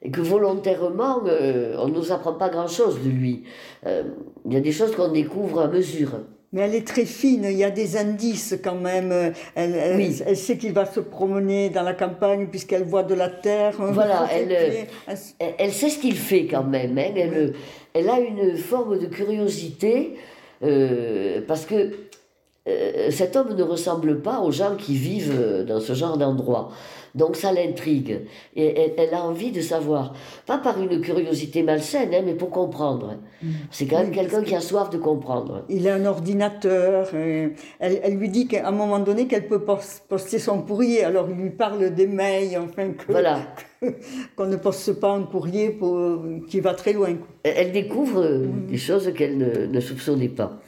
Et 0.02 0.10
que 0.10 0.20
volontairement, 0.20 1.22
euh, 1.26 1.76
on 1.78 1.88
ne 1.88 1.94
nous 1.94 2.12
apprend 2.12 2.32
pas 2.32 2.48
grand-chose 2.48 3.02
de 3.04 3.10
lui. 3.10 3.44
Euh, 3.86 4.04
il 4.46 4.54
y 4.54 4.56
a 4.56 4.60
des 4.60 4.72
choses 4.72 4.94
qu'on 4.94 5.12
découvre 5.12 5.60
à 5.60 5.68
mesure. 5.68 6.12
Mais 6.52 6.62
elle 6.62 6.74
est 6.74 6.86
très 6.86 7.04
fine, 7.04 7.44
il 7.44 7.56
y 7.56 7.62
a 7.62 7.70
des 7.70 7.96
indices 7.96 8.58
quand 8.62 8.74
même. 8.74 9.12
Elle, 9.54 9.74
elle, 9.76 10.12
elle 10.26 10.36
sait 10.36 10.58
qu'il 10.58 10.72
va 10.72 10.84
se 10.84 10.98
promener 10.98 11.70
dans 11.70 11.82
la 11.82 11.92
campagne 11.92 12.48
puisqu'elle 12.48 12.82
voit 12.82 13.04
de 13.04 13.14
la 13.14 13.28
terre. 13.28 13.74
Voilà, 13.78 14.26
elle, 14.32 14.50
elle, 14.50 15.18
elle, 15.58 15.72
sait 15.72 15.90
ce 15.90 15.98
qu'il 16.00 16.16
fait 16.16 16.46
quand 16.46 16.64
même. 16.64 16.98
Hein. 16.98 17.12
Elle, 17.14 17.54
elle, 17.94 18.08
a 18.08 18.18
une 18.18 18.56
forme 18.56 18.98
de 18.98 19.06
curiosité 19.06 20.16
euh, 20.62 21.40
parce 21.46 21.66
que 21.66 21.92
euh, 22.68 23.10
cet 23.10 23.36
homme 23.36 23.54
ne 23.54 23.62
ressemble 23.62 24.20
pas 24.20 24.40
aux 24.40 24.50
gens 24.50 24.76
qui 24.76 24.94
vivent 24.94 25.64
dans 25.66 25.80
ce 25.80 25.94
genre 25.94 26.18
d'endroit. 26.18 26.70
Donc 27.14 27.36
ça 27.36 27.52
l'intrigue. 27.52 28.20
Et 28.54 28.92
elle, 28.96 29.14
a 29.14 29.24
envie 29.24 29.50
de 29.50 29.60
savoir. 29.60 30.12
Pas 30.46 30.58
par 30.58 30.80
une 30.80 31.00
curiosité 31.00 31.62
malsaine, 31.62 32.14
hein, 32.14 32.22
mais 32.24 32.34
pour 32.34 32.50
comprendre. 32.50 33.16
Mm. 33.42 33.48
C'est 33.70 33.86
quand 33.86 33.98
même 33.98 34.12
quelqu'un 34.12 34.42
qui 34.42 34.54
a 34.54 34.60
soif 34.60 34.90
de 34.90 34.98
comprendre. 34.98 35.64
Il 35.68 35.88
a 35.88 35.94
un 35.94 36.04
ordinateur. 36.04 37.08
elle, 37.14 37.54
elle, 37.80 38.14
lui 38.14 38.28
dit 38.28 38.46
qu'à 38.46 38.68
un 38.68 38.72
moment 38.72 38.98
donné 39.00 39.26
qu'elle 39.26 39.48
peut 39.48 39.64
poster 40.08 40.38
son 40.38 40.62
courrier. 40.62 41.04
Alors 41.04 41.28
il 41.28 41.36
lui 41.36 41.50
parle 41.50 41.94
des 41.94 42.06
mails, 42.06 42.58
enfin 42.58 42.90
que, 42.90 43.10
voilà. 43.10 43.40
qu'on 44.36 44.46
ne 44.46 44.56
poste 44.56 44.92
pas 45.00 45.12
un 45.12 45.22
courrier 45.22 45.70
pour, 45.70 46.22
qui 46.48 46.60
va 46.60 46.74
très 46.74 46.92
loin. 46.92 47.16
Elle 47.42 47.72
découvre 47.72 48.22
mm. 48.22 48.66
des 48.66 48.78
choses 48.78 49.12
qu'elle 49.14 49.36
ne, 49.36 49.66
ne 49.66 49.80
soupçonnait 49.80 50.28
pas. 50.28 50.60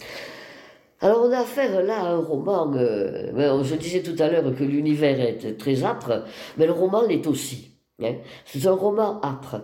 Alors 1.03 1.25
on 1.25 1.33
a 1.33 1.41
affaire 1.41 1.83
là 1.83 2.01
à 2.01 2.11
un 2.11 2.21
roman, 2.21 2.73
euh, 2.77 3.65
je 3.65 3.75
disais 3.75 4.03
tout 4.03 4.15
à 4.21 4.29
l'heure 4.29 4.55
que 4.55 4.63
l'univers 4.63 5.19
est 5.21 5.59
très 5.59 5.83
âpre, 5.83 6.23
mais 6.57 6.65
le 6.65 6.71
roman 6.71 7.03
l'est 7.03 7.27
aussi. 7.27 7.73
Hein. 8.01 8.15
C'est 8.45 8.69
un 8.69 8.75
roman 8.75 9.21
âpre, 9.21 9.63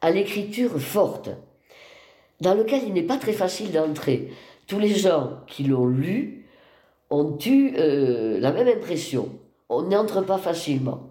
à 0.00 0.10
l'écriture 0.10 0.80
forte, 0.80 1.30
dans 2.40 2.54
lequel 2.54 2.82
il 2.88 2.92
n'est 2.92 3.04
pas 3.04 3.18
très 3.18 3.32
facile 3.32 3.70
d'entrer. 3.70 4.32
Tous 4.66 4.80
les 4.80 4.88
gens 4.88 5.38
qui 5.46 5.62
l'ont 5.62 5.86
lu 5.86 6.48
ont 7.08 7.38
eu 7.46 7.74
euh, 7.78 8.40
la 8.40 8.50
même 8.50 8.66
impression. 8.66 9.28
On 9.68 9.82
n'entre 9.82 10.22
pas 10.22 10.38
facilement. 10.38 11.10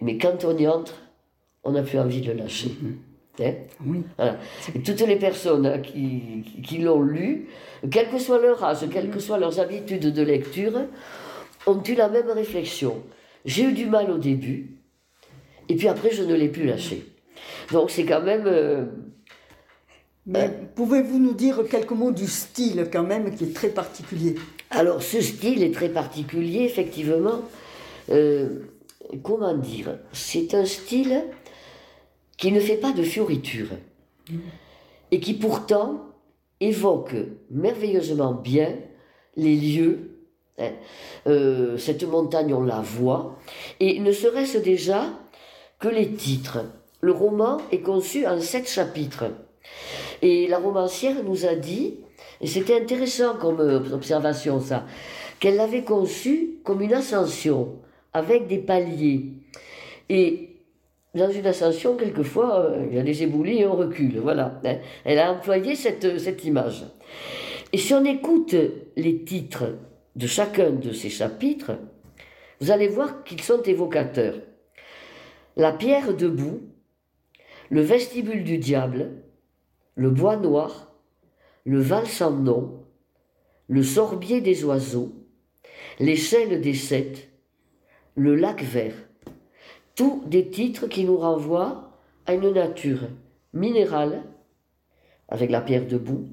Mais 0.00 0.18
quand 0.18 0.44
on 0.44 0.56
y 0.56 0.68
entre, 0.68 1.02
on 1.64 1.72
n'a 1.72 1.82
plus 1.82 1.98
envie 1.98 2.20
de 2.20 2.30
lâcher. 2.30 2.70
Hein 3.40 3.54
oui. 3.86 4.02
Et 4.74 4.80
toutes 4.80 5.00
les 5.00 5.16
personnes 5.16 5.80
qui, 5.82 6.44
qui 6.62 6.78
l'ont 6.78 7.02
lu, 7.02 7.48
quel 7.90 8.08
que 8.10 8.18
soit 8.18 8.40
leur 8.40 8.62
âge, 8.64 8.78
quelles 8.90 9.10
que 9.10 9.20
soient 9.20 9.38
leurs 9.38 9.60
habitudes 9.60 10.12
de 10.12 10.22
lecture, 10.22 10.80
ont 11.66 11.82
eu 11.82 11.94
la 11.94 12.08
même 12.08 12.30
réflexion. 12.30 13.02
J'ai 13.44 13.64
eu 13.64 13.72
du 13.72 13.86
mal 13.86 14.10
au 14.10 14.18
début, 14.18 14.78
et 15.68 15.76
puis 15.76 15.88
après 15.88 16.10
je 16.10 16.22
ne 16.22 16.34
l'ai 16.34 16.48
plus 16.48 16.66
lâché. 16.66 17.06
Donc 17.72 17.90
c'est 17.90 18.04
quand 18.04 18.22
même... 18.22 18.44
Euh, 18.46 18.84
Mais 20.26 20.50
pouvez-vous 20.74 21.18
nous 21.18 21.32
dire 21.32 21.62
quelques 21.70 21.92
mots 21.92 22.12
du 22.12 22.26
style 22.26 22.88
quand 22.92 23.04
même 23.04 23.34
qui 23.34 23.44
est 23.44 23.54
très 23.54 23.70
particulier? 23.70 24.34
Alors 24.70 25.02
ce 25.02 25.20
style 25.22 25.62
est 25.62 25.72
très 25.72 25.88
particulier, 25.88 26.64
effectivement. 26.64 27.40
Euh, 28.10 28.66
comment 29.22 29.56
dire? 29.56 29.98
C'est 30.12 30.52
un 30.54 30.66
style 30.66 31.24
qui 32.38 32.52
ne 32.52 32.60
fait 32.60 32.76
pas 32.76 32.92
de 32.92 33.02
fioritures 33.02 33.72
et 35.10 35.20
qui 35.20 35.34
pourtant 35.34 36.06
évoque 36.60 37.14
merveilleusement 37.50 38.32
bien 38.32 38.76
les 39.36 39.56
lieux. 39.56 40.10
Hein. 40.58 40.70
Euh, 41.26 41.76
cette 41.76 42.04
montagne, 42.04 42.54
on 42.54 42.62
la 42.62 42.80
voit, 42.80 43.38
et 43.80 44.00
ne 44.00 44.12
serait-ce 44.12 44.58
déjà 44.58 45.04
que 45.78 45.88
les 45.88 46.12
titres. 46.12 46.64
Le 47.00 47.12
roman 47.12 47.58
est 47.70 47.80
conçu 47.80 48.26
en 48.26 48.40
sept 48.40 48.68
chapitres. 48.68 49.26
Et 50.22 50.48
la 50.48 50.58
romancière 50.58 51.22
nous 51.22 51.46
a 51.46 51.54
dit, 51.54 51.96
et 52.40 52.46
c'était 52.46 52.80
intéressant 52.80 53.36
comme 53.36 53.60
observation 53.92 54.60
ça, 54.60 54.84
qu'elle 55.38 55.56
l'avait 55.56 55.84
conçu 55.84 56.58
comme 56.64 56.82
une 56.82 56.94
ascension, 56.94 57.76
avec 58.12 58.48
des 58.48 58.58
paliers. 58.58 59.26
Et 60.08 60.47
dans 61.18 61.30
une 61.30 61.46
ascension, 61.46 61.96
quelquefois, 61.96 62.60
euh, 62.60 62.86
il 62.88 62.96
y 62.96 63.00
a 63.00 63.02
des 63.02 63.22
éboulis 63.22 63.60
et 63.60 63.66
on 63.66 63.76
recule. 63.76 64.18
Voilà. 64.18 64.60
Hein. 64.64 64.78
Elle 65.04 65.18
a 65.18 65.32
employé 65.32 65.74
cette, 65.74 66.18
cette 66.18 66.44
image. 66.44 66.84
Et 67.72 67.78
si 67.78 67.92
on 67.92 68.04
écoute 68.04 68.54
les 68.96 69.24
titres 69.24 69.74
de 70.16 70.26
chacun 70.26 70.70
de 70.70 70.92
ces 70.92 71.10
chapitres, 71.10 71.72
vous 72.60 72.70
allez 72.70 72.88
voir 72.88 73.24
qu'ils 73.24 73.42
sont 73.42 73.62
évocateurs. 73.62 74.40
La 75.56 75.72
pierre 75.72 76.14
debout, 76.14 76.60
le 77.70 77.82
vestibule 77.82 78.44
du 78.44 78.58
diable, 78.58 79.10
le 79.94 80.10
bois 80.10 80.36
noir, 80.36 80.94
le 81.64 81.80
val 81.80 82.06
sans 82.06 82.30
nom, 82.30 82.84
le 83.68 83.82
sorbier 83.82 84.40
des 84.40 84.64
oiseaux, 84.64 85.12
l'échelle 86.00 86.60
des 86.60 86.74
sept, 86.74 87.28
le 88.14 88.34
lac 88.34 88.62
vert 88.62 89.07
tous 89.98 90.22
des 90.26 90.46
titres 90.46 90.86
qui 90.86 91.04
nous 91.04 91.16
renvoient 91.16 91.90
à 92.24 92.34
une 92.34 92.52
nature 92.52 93.08
minérale, 93.52 94.22
avec 95.28 95.50
la 95.50 95.60
pierre 95.60 95.88
debout, 95.88 96.28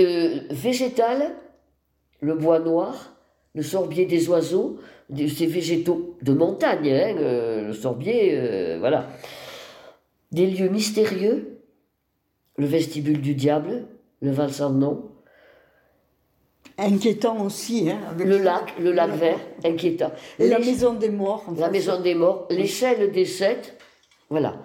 euh, 0.00 0.40
végétale, 0.50 1.36
le 2.20 2.34
bois 2.34 2.58
noir, 2.58 3.14
le 3.54 3.62
sorbier 3.62 4.06
des 4.06 4.28
oiseaux, 4.28 4.80
ces 5.16 5.46
végétaux 5.46 6.16
de 6.20 6.32
montagne, 6.32 6.90
hein, 6.90 7.16
euh, 7.16 7.68
le 7.68 7.72
sorbier, 7.72 8.30
euh, 8.32 8.78
voilà. 8.80 9.08
Des 10.32 10.48
lieux 10.48 10.68
mystérieux, 10.68 11.60
le 12.56 12.66
vestibule 12.66 13.20
du 13.20 13.36
diable, 13.36 13.86
le 14.20 14.32
val 14.32 14.52
sans 14.52 14.70
nom, 14.70 15.12
Inquiétant 16.78 17.40
aussi. 17.44 17.88
Hein, 17.90 18.00
le 18.18 18.38
lac, 18.38 18.74
le 18.80 18.92
lac 18.92 19.10
vert, 19.10 19.38
inquiétant. 19.64 20.10
Et 20.38 20.48
la 20.48 20.58
maison 20.58 20.94
des 20.94 21.08
morts. 21.08 21.44
la 21.56 21.70
maison 21.70 22.00
des 22.00 22.14
morts, 22.14 22.46
l'échelle 22.50 23.12
des 23.12 23.24
sept, 23.24 23.78
voilà. 24.28 24.56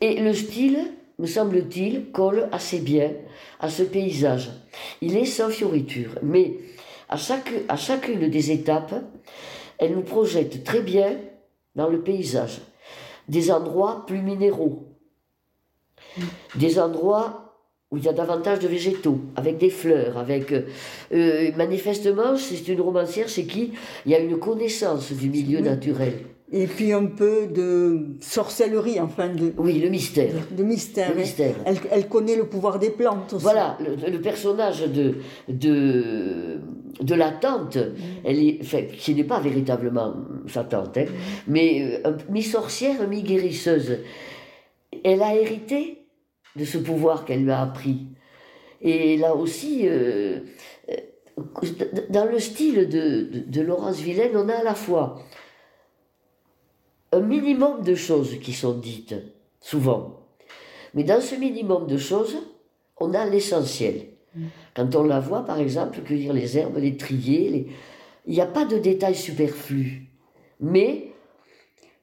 Et 0.00 0.20
le 0.20 0.32
style, 0.32 0.92
me 1.18 1.26
semble-t-il, 1.26 2.10
colle 2.10 2.48
assez 2.52 2.78
bien 2.78 3.12
à 3.60 3.70
ce 3.70 3.82
paysage. 3.82 4.50
Il 5.00 5.16
est 5.16 5.24
sans 5.24 5.50
fioriture, 5.50 6.18
mais 6.22 6.54
à, 7.08 7.16
chaque, 7.16 7.50
à 7.68 7.76
chacune 7.76 8.28
des 8.28 8.50
étapes, 8.50 8.94
elle 9.78 9.94
nous 9.94 10.02
projette 10.02 10.64
très 10.64 10.80
bien 10.80 11.18
dans 11.74 11.88
le 11.88 12.02
paysage. 12.02 12.60
Des 13.28 13.50
endroits 13.50 14.04
plus 14.06 14.22
minéraux, 14.22 14.86
des 16.54 16.78
endroits 16.78 17.45
où 17.92 17.98
il 17.98 18.04
y 18.04 18.08
a 18.08 18.12
davantage 18.12 18.58
de 18.58 18.68
végétaux, 18.68 19.20
avec 19.36 19.58
des 19.58 19.70
fleurs, 19.70 20.18
avec... 20.18 20.52
Euh, 20.52 20.62
euh, 21.12 21.50
manifestement, 21.56 22.36
c'est 22.36 22.66
une 22.68 22.80
romancière 22.80 23.28
chez 23.28 23.44
qui? 23.44 23.72
Il 24.04 24.12
y 24.12 24.14
a 24.14 24.18
une 24.18 24.38
connaissance 24.38 25.12
du 25.12 25.30
milieu 25.30 25.60
naturel. 25.60 26.14
Et 26.52 26.66
puis 26.66 26.92
un 26.92 27.06
peu 27.06 27.46
de 27.46 28.16
sorcellerie, 28.20 29.00
enfin 29.00 29.28
de... 29.28 29.52
Oui, 29.56 29.78
le 29.78 29.88
mystère. 29.88 30.32
De, 30.50 30.62
mystère. 30.62 31.10
Le 31.10 31.20
mystère. 31.20 31.54
Elle, 31.64 31.76
elle, 31.90 32.08
connaît 32.08 32.36
le 32.36 32.46
pouvoir 32.46 32.78
des 32.78 32.90
plantes 32.90 33.32
aussi. 33.32 33.42
Voilà, 33.42 33.78
le, 33.80 34.20
personnage 34.20 34.82
de, 34.82 35.16
de, 35.48 36.60
de 37.00 37.14
la 37.14 37.30
tante, 37.30 37.76
mm. 37.76 37.94
elle 38.24 38.38
est, 38.38 38.58
enfin, 38.62 38.82
qui 38.96 39.14
n'est 39.14 39.24
pas 39.24 39.40
véritablement 39.40 40.14
sa 40.48 40.62
tante, 40.64 40.96
hein, 40.98 41.06
mais 41.48 42.00
euh, 42.04 42.12
mi-sorcière, 42.30 43.08
mi-guérisseuse. 43.08 43.98
Elle 45.02 45.22
a 45.22 45.34
hérité 45.34 46.05
de 46.56 46.64
ce 46.64 46.78
pouvoir 46.78 47.24
qu'elle 47.24 47.44
lui 47.44 47.50
a 47.50 47.60
appris. 47.60 48.06
Et 48.80 49.16
là 49.16 49.34
aussi, 49.34 49.88
euh, 49.88 50.40
euh, 50.90 50.94
dans 52.10 52.24
le 52.24 52.38
style 52.38 52.88
de, 52.88 53.44
de, 53.46 53.60
Laurence 53.60 53.98
Villaine, 54.00 54.36
on 54.36 54.48
a 54.48 54.54
à 54.54 54.62
la 54.62 54.74
fois 54.74 55.20
un 57.12 57.20
minimum 57.20 57.82
de 57.82 57.94
choses 57.94 58.38
qui 58.40 58.52
sont 58.52 58.74
dites, 58.74 59.14
souvent. 59.60 60.20
Mais 60.94 61.04
dans 61.04 61.20
ce 61.20 61.34
minimum 61.34 61.86
de 61.86 61.96
choses, 61.96 62.36
on 62.98 63.14
a 63.14 63.24
l'essentiel. 63.26 64.06
Quand 64.74 64.94
on 64.94 65.04
la 65.04 65.20
voit, 65.20 65.44
par 65.44 65.58
exemple, 65.58 66.00
cueillir 66.00 66.32
les 66.32 66.58
herbes, 66.58 66.76
les 66.76 66.96
trier, 66.96 67.68
il 68.26 68.34
n'y 68.34 68.40
a 68.40 68.46
pas 68.46 68.66
de 68.66 68.78
détails 68.78 69.14
superflus. 69.14 70.10
Mais 70.60 71.12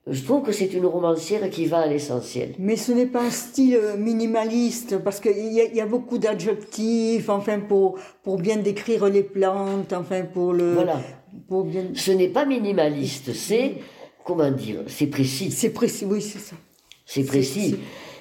je 0.06 0.22
trouve 0.24 0.44
que 0.44 0.52
c'est 0.52 0.74
une 0.74 0.86
romancière 0.86 1.50
qui 1.50 1.66
va 1.66 1.80
à 1.80 1.88
l'essentiel. 1.88 2.56
Mais 2.60 2.76
ce 2.76 2.92
n'est 2.92 3.06
pas 3.06 3.24
un 3.24 3.30
style 3.30 3.80
minimaliste, 3.98 4.98
parce 4.98 5.22
qu'il 5.22 5.38
y, 5.38 5.76
y, 5.76 5.82
a 5.82 5.86
beaucoup 5.86 6.18
d'adjectifs, 6.18 7.30
enfin, 7.30 7.60
pour, 7.60 7.98
pour 8.22 8.38
bien 8.38 8.58
décrire 8.58 9.06
les 9.08 9.24
plantes, 9.24 9.94
enfin, 9.94 10.24
pour 10.24 10.52
le... 10.52 10.74
Voilà. 10.74 11.00
Pour 11.48 11.64
bien... 11.64 11.86
Ce 11.94 12.12
n'est 12.12 12.28
pas 12.28 12.46
minimaliste, 12.46 13.34
c'est, 13.34 13.78
comment 14.26 14.52
dire, 14.52 14.82
c'est 14.88 15.08
précis. 15.08 15.52
C'est 15.52 15.70
précis, 15.72 16.06
oui, 16.06 16.22
c'est 16.22 16.40
ça. 16.40 16.58
C'est 17.06 17.24
précis. 17.24 17.78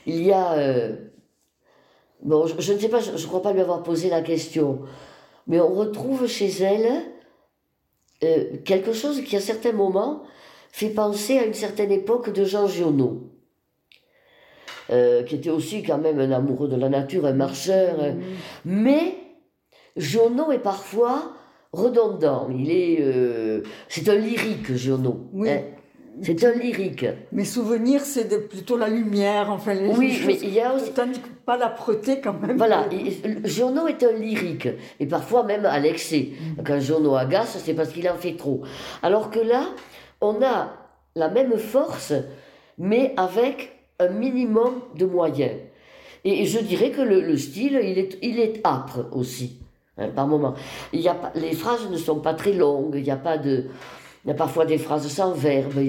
Il 0.06 0.22
y 0.22 0.30
a... 0.30 0.52
Euh, 0.52 0.96
bon, 2.22 2.46
je, 2.46 2.72
ne 2.72 2.78
sais 2.78 2.88
pas, 2.88 3.00
je 3.00 3.10
ne 3.10 3.26
crois 3.26 3.42
pas 3.42 3.52
lui 3.52 3.60
avoir 3.60 3.82
posé 3.82 4.08
la 4.08 4.22
question, 4.22 4.82
mais 5.48 5.60
on 5.60 5.74
retrouve 5.74 6.28
chez 6.28 6.48
elle 6.62 7.02
euh, 8.22 8.56
quelque 8.64 8.92
chose 8.92 9.20
qui, 9.22 9.34
à 9.34 9.40
certains 9.40 9.72
moments, 9.72 10.22
fait 10.72 10.88
penser 10.88 11.38
à 11.38 11.44
une 11.44 11.54
certaine 11.54 11.92
époque 11.92 12.32
de 12.32 12.44
Jean 12.44 12.66
Giono. 12.66 13.28
euh, 14.90 15.22
qui 15.22 15.36
était 15.36 15.48
aussi 15.50 15.82
quand 15.82 15.98
même 15.98 16.18
un 16.18 16.32
amoureux 16.32 16.68
de 16.68 16.76
la 16.76 16.88
nature, 16.88 17.24
un 17.24 17.32
marcheur. 17.32 17.96
euh, 18.00 18.12
Mais 18.64 19.14
Giono 19.96 20.50
est 20.50 20.58
parfois 20.58 21.32
redondant. 21.72 22.48
Il 22.50 22.70
est, 22.70 22.98
euh, 23.00 23.62
c'est 23.88 24.08
un 24.08 24.16
lyrique, 24.16 24.74
Giono. 24.74 25.28
Oui. 25.32 25.48
hein. 25.50 25.60
C'est 26.20 26.44
un 26.44 26.52
lyrique. 26.52 27.06
Mes 27.32 27.46
souvenirs, 27.46 28.02
c'est 28.02 28.46
plutôt 28.48 28.76
la 28.76 28.88
lumière, 28.88 29.50
enfin 29.50 29.72
les 29.72 29.88
Oui, 29.88 30.12
choses. 30.12 30.26
mais 30.26 30.38
il 30.42 30.52
y 30.52 30.60
a 30.60 30.74
aussi- 30.74 30.92
pas 31.46 31.56
l'âpreté 31.56 32.20
quand 32.20 32.34
même. 32.38 32.58
Voilà, 32.58 32.86
Giono 33.44 33.86
est 33.88 34.02
un 34.02 34.12
lyrique, 34.12 34.68
et 35.00 35.06
parfois 35.06 35.42
même 35.44 35.64
à 35.64 35.78
l'excès. 35.78 36.30
Quand 36.66 36.78
Giono 36.80 37.14
agace, 37.16 37.56
c'est 37.64 37.72
parce 37.72 37.88
qu'il 37.92 38.06
en 38.10 38.16
fait 38.16 38.36
trop. 38.36 38.60
Alors 39.02 39.30
que 39.30 39.40
là, 39.40 39.68
on 40.22 40.42
a 40.42 40.72
la 41.14 41.28
même 41.28 41.58
force, 41.58 42.14
mais 42.78 43.12
avec 43.18 43.72
un 43.98 44.08
minimum 44.08 44.80
de 44.96 45.04
moyens. 45.04 45.58
Et 46.24 46.46
je 46.46 46.60
dirais 46.60 46.90
que 46.90 47.02
le, 47.02 47.20
le 47.20 47.36
style, 47.36 47.78
il 47.82 47.98
est, 47.98 48.18
il 48.22 48.38
est 48.38 48.64
âpre 48.64 49.06
aussi, 49.12 49.58
hein, 49.98 50.08
par 50.08 50.26
moment. 50.26 50.54
Les 50.92 51.52
phrases 51.52 51.90
ne 51.90 51.96
sont 51.98 52.20
pas 52.20 52.32
très 52.34 52.52
longues, 52.52 52.94
il 52.96 53.10
a 53.10 53.16
pas 53.16 53.36
de... 53.36 53.66
Il 54.24 54.28
y 54.28 54.30
a 54.30 54.34
parfois 54.34 54.64
des 54.64 54.78
phrases 54.78 55.08
sans 55.08 55.32
verbe, 55.32 55.80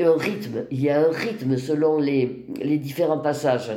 un 0.00 0.12
rythme, 0.18 0.66
il 0.70 0.82
y 0.82 0.90
a 0.90 1.00
un 1.00 1.10
rythme 1.10 1.56
selon 1.56 1.98
les, 1.98 2.44
les 2.62 2.76
différents 2.76 3.16
passages. 3.20 3.70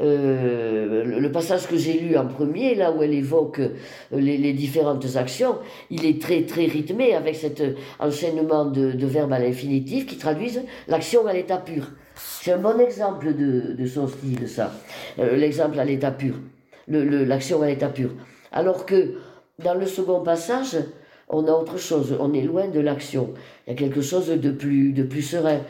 Euh, 0.00 1.04
le 1.04 1.32
passage 1.32 1.66
que 1.66 1.76
j'ai 1.76 1.98
lu 1.98 2.16
en 2.16 2.26
premier, 2.26 2.74
là 2.74 2.90
où 2.90 3.02
elle 3.02 3.12
évoque 3.12 3.60
euh, 3.60 3.68
les, 4.12 4.52
différentes 4.52 5.16
actions, 5.16 5.58
il 5.90 6.06
est 6.06 6.20
très 6.20 6.42
très 6.42 6.64
rythmé 6.66 7.14
avec 7.14 7.36
cet 7.36 7.60
euh, 7.60 7.74
enchaînement 7.98 8.64
de, 8.64 9.06
verbes 9.06 9.32
à 9.32 9.38
l'infinitif 9.38 10.06
qui 10.06 10.16
traduisent 10.16 10.62
l'action 10.88 11.26
à 11.26 11.32
l'état 11.32 11.58
pur. 11.58 11.90
C'est 12.14 12.52
un 12.52 12.58
bon 12.58 12.78
exemple 12.80 13.34
de, 13.34 13.86
son 13.86 14.06
style, 14.06 14.48
ça. 14.48 14.72
L'exemple 15.18 15.78
à 15.78 15.84
l'état 15.84 16.10
pur. 16.10 16.34
L'action 16.88 17.62
à 17.62 17.66
l'état 17.66 17.88
pur. 17.88 18.10
Alors 18.52 18.84
que 18.84 19.14
dans 19.58 19.74
le 19.74 19.86
second 19.86 20.20
passage, 20.20 20.76
on 21.28 21.46
a 21.46 21.52
autre 21.52 21.78
chose. 21.78 22.14
On 22.20 22.34
est 22.34 22.42
loin 22.42 22.68
de 22.68 22.80
l'action. 22.80 23.30
Il 23.66 23.70
y 23.70 23.72
a 23.72 23.78
quelque 23.78 24.02
chose 24.02 24.28
de 24.28 24.50
plus, 24.50 24.92
de 24.92 25.02
plus 25.02 25.22
serein. 25.22 25.60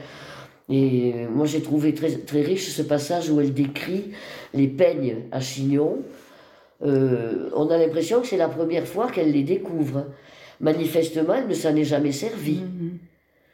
Et 0.71 1.13
euh, 1.15 1.29
moi, 1.29 1.47
j'ai 1.47 1.63
trouvé 1.63 1.95
très, 1.95 2.11
très 2.13 2.43
riche 2.43 2.69
ce 2.69 2.83
passage 2.83 3.29
où 3.31 3.41
elle 3.41 3.53
décrit 3.53 4.13
les 4.55 4.69
peignes 4.69 5.17
à 5.33 5.41
chignon. 5.41 5.99
Euh, 6.83 7.51
on 7.55 7.69
a 7.69 7.77
l'impression 7.77 8.21
que 8.21 8.27
c'est 8.27 8.37
la 8.37 8.49
première 8.49 8.87
fois 8.87 9.11
qu'elle 9.11 9.33
les 9.33 9.43
découvre. 9.43 10.07
Manifestement, 10.61 11.35
elle 11.35 11.49
ne 11.49 11.55
s'en 11.55 11.75
est 11.75 11.85
jamais 11.85 12.13
servie. 12.13 12.63
Mhm. 12.63 12.99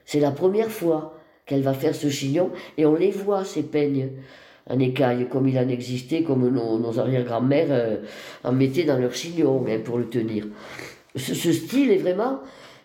C'est 0.05 0.21
la 0.21 0.31
première 0.31 0.71
fois 0.71 1.19
qu'elle 1.47 1.63
va 1.63 1.75
faire 1.75 1.95
ce 1.95 2.09
chignon 2.11 2.51
et 2.77 2.87
on 2.87 2.95
les 2.95 3.11
voit, 3.11 3.45
ces 3.45 3.63
peignes 3.63 4.09
en 4.69 4.79
écaille, 4.81 5.29
comme 5.29 5.47
il 5.49 5.57
en 5.59 5.69
existait, 5.69 6.23
comme 6.23 6.49
nos, 6.49 6.79
nos 6.79 6.99
arrière-grand-mères 6.99 7.69
euh, 7.71 7.97
en 8.45 8.53
mettaient 8.53 8.85
dans 8.85 8.99
leur 8.99 9.15
chignon 9.15 9.65
hein, 9.69 9.79
pour 9.85 9.99
le 9.99 10.09
tenir. 10.09 10.47
Ce, 11.15 11.35
ce 11.35 11.53
style 11.53 11.93
est 11.93 11.99
vraiment. 11.99 12.41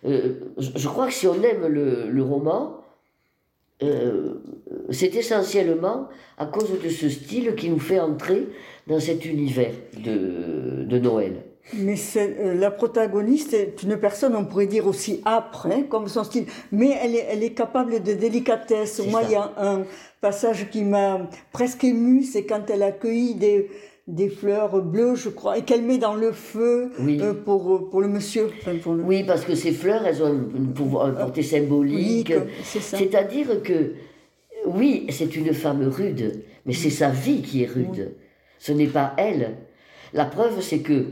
euh, 0.06 0.34
je, 0.58 0.70
je 0.76 0.88
crois 0.88 1.08
que 1.08 1.12
si 1.12 1.26
on 1.26 1.34
aime 1.42 1.66
le, 1.66 2.08
le 2.08 2.22
roman, 2.22 2.81
euh, 3.82 4.34
c'est 4.90 5.14
essentiellement 5.14 6.08
à 6.38 6.46
cause 6.46 6.70
de 6.82 6.88
ce 6.88 7.08
style 7.08 7.54
qui 7.54 7.68
nous 7.68 7.78
fait 7.78 8.00
entrer 8.00 8.48
dans 8.86 9.00
cet 9.00 9.24
univers 9.24 9.72
de, 9.96 10.84
de 10.84 10.98
Noël. 10.98 11.44
Mais 11.74 11.96
c'est, 11.96 12.36
euh, 12.40 12.54
la 12.54 12.70
protagoniste 12.70 13.54
est 13.54 13.82
une 13.84 13.96
personne, 13.96 14.34
on 14.34 14.44
pourrait 14.44 14.66
dire 14.66 14.86
aussi 14.86 15.22
âpre, 15.24 15.68
hein, 15.70 15.84
comme 15.88 16.08
son 16.08 16.24
style, 16.24 16.46
mais 16.72 16.90
elle 17.00 17.14
est, 17.14 17.26
elle 17.30 17.42
est 17.44 17.54
capable 17.54 18.02
de 18.02 18.14
délicatesse. 18.14 19.00
Moi, 19.08 19.22
ça. 19.22 19.28
il 19.28 19.32
y 19.32 19.36
a 19.36 19.52
un 19.58 19.84
passage 20.20 20.68
qui 20.70 20.82
m'a 20.82 21.28
presque 21.52 21.84
ému, 21.84 22.24
c'est 22.24 22.44
quand 22.44 22.68
elle 22.68 22.82
accueille 22.82 23.34
des, 23.34 23.70
des 24.12 24.28
fleurs 24.28 24.80
bleues, 24.82 25.14
je 25.16 25.30
crois, 25.30 25.56
et 25.58 25.62
qu'elle 25.62 25.82
met 25.82 25.96
dans 25.98 26.14
le 26.14 26.32
feu 26.32 26.92
Oui. 27.00 27.18
euh, 27.20 27.32
pour, 27.32 27.88
pour 27.90 28.00
le 28.02 28.08
monsieur. 28.08 28.50
enfin, 28.60 28.76
pour 28.76 28.92
le- 28.94 29.02
Oui, 29.02 29.24
parce 29.24 29.44
que 29.44 29.54
ces 29.54 29.72
fleurs, 29.72 30.06
elles 30.06 30.22
ont 30.22 30.28
une, 30.32 30.50
une 30.54 30.74
portée 30.74 31.42
symbolique. 31.42 32.32
C'est-à-dire 32.62 33.62
que, 33.62 33.94
oui, 34.66 35.06
c'est 35.10 35.34
une 35.34 35.52
femme 35.54 35.82
rude, 35.88 36.44
mais 36.66 36.74
c'est 36.74 36.90
sa 36.90 37.08
vie 37.08 37.40
qui 37.42 37.62
est 37.62 37.66
rude. 37.66 38.12
Ce 38.58 38.70
n'est 38.72 38.86
pas 38.86 39.14
elle. 39.16 39.56
La 40.12 40.26
preuve, 40.26 40.60
c'est 40.60 40.80
que 40.80 41.06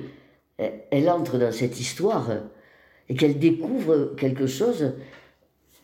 elle- 0.59 0.83
elle 0.91 1.09
entre 1.09 1.39
dans 1.39 1.51
cette 1.53 1.81
histoire 1.81 2.29
et 3.09 3.15
qu'elle 3.15 3.39
découvre 3.39 4.15
quelque 4.17 4.47
chose 4.47 4.93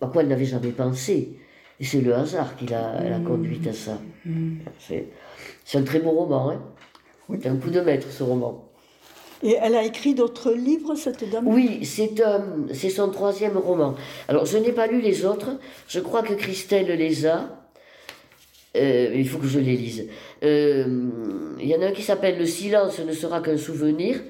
à 0.02 0.06
quoi 0.06 0.20
elle 0.22 0.28
n'avait 0.28 0.44
jamais 0.44 0.68
pensé. 0.70 1.38
Et 1.80 1.84
c'est 1.84 2.00
le 2.02 2.14
hasard 2.14 2.56
qui 2.56 2.66
l'a 2.66 3.02
l'a 3.08 3.18
conduite 3.20 3.66
à 3.66 3.72
ça. 3.72 3.98
C'est 4.78 5.06
c'est 5.64 5.78
un 5.78 5.82
très 5.82 5.98
beau 6.00 6.10
roman. 6.10 6.50
Hein 6.50 6.62
Oui. 7.28 7.38
C'est 7.42 7.48
un 7.48 7.56
coup 7.56 7.70
de 7.70 7.80
maître, 7.80 8.06
ce 8.10 8.22
roman. 8.22 8.62
Et 9.42 9.56
elle 9.60 9.74
a 9.74 9.84
écrit 9.84 10.14
d'autres 10.14 10.52
livres, 10.52 10.94
cette 10.94 11.28
dame? 11.30 11.46
Oui, 11.46 11.84
c'est 11.84 12.20
euh, 12.20 12.38
c'est 12.72 12.88
son 12.88 13.10
troisième 13.10 13.58
roman. 13.58 13.94
Alors, 14.28 14.46
je 14.46 14.56
n'ai 14.56 14.72
pas 14.72 14.86
lu 14.86 15.00
les 15.02 15.26
autres. 15.26 15.58
Je 15.88 16.00
crois 16.00 16.22
que 16.22 16.32
Christelle 16.34 16.86
les 16.98 17.26
a. 17.26 17.62
Euh, 18.76 19.12
il 19.14 19.28
faut 19.28 19.38
que 19.38 19.46
je 19.46 19.58
les 19.58 19.76
lise. 19.76 20.06
Euh, 20.42 20.86
Il 21.60 21.66
y 21.66 21.74
en 21.74 21.82
a 21.82 21.86
un 21.86 21.92
qui 21.92 22.02
s'appelle 22.02 22.38
Le 22.38 22.46
silence 22.46 22.98
ne 22.98 23.12
sera 23.12 23.40
qu'un 23.40 23.56
souvenir, 23.58 24.20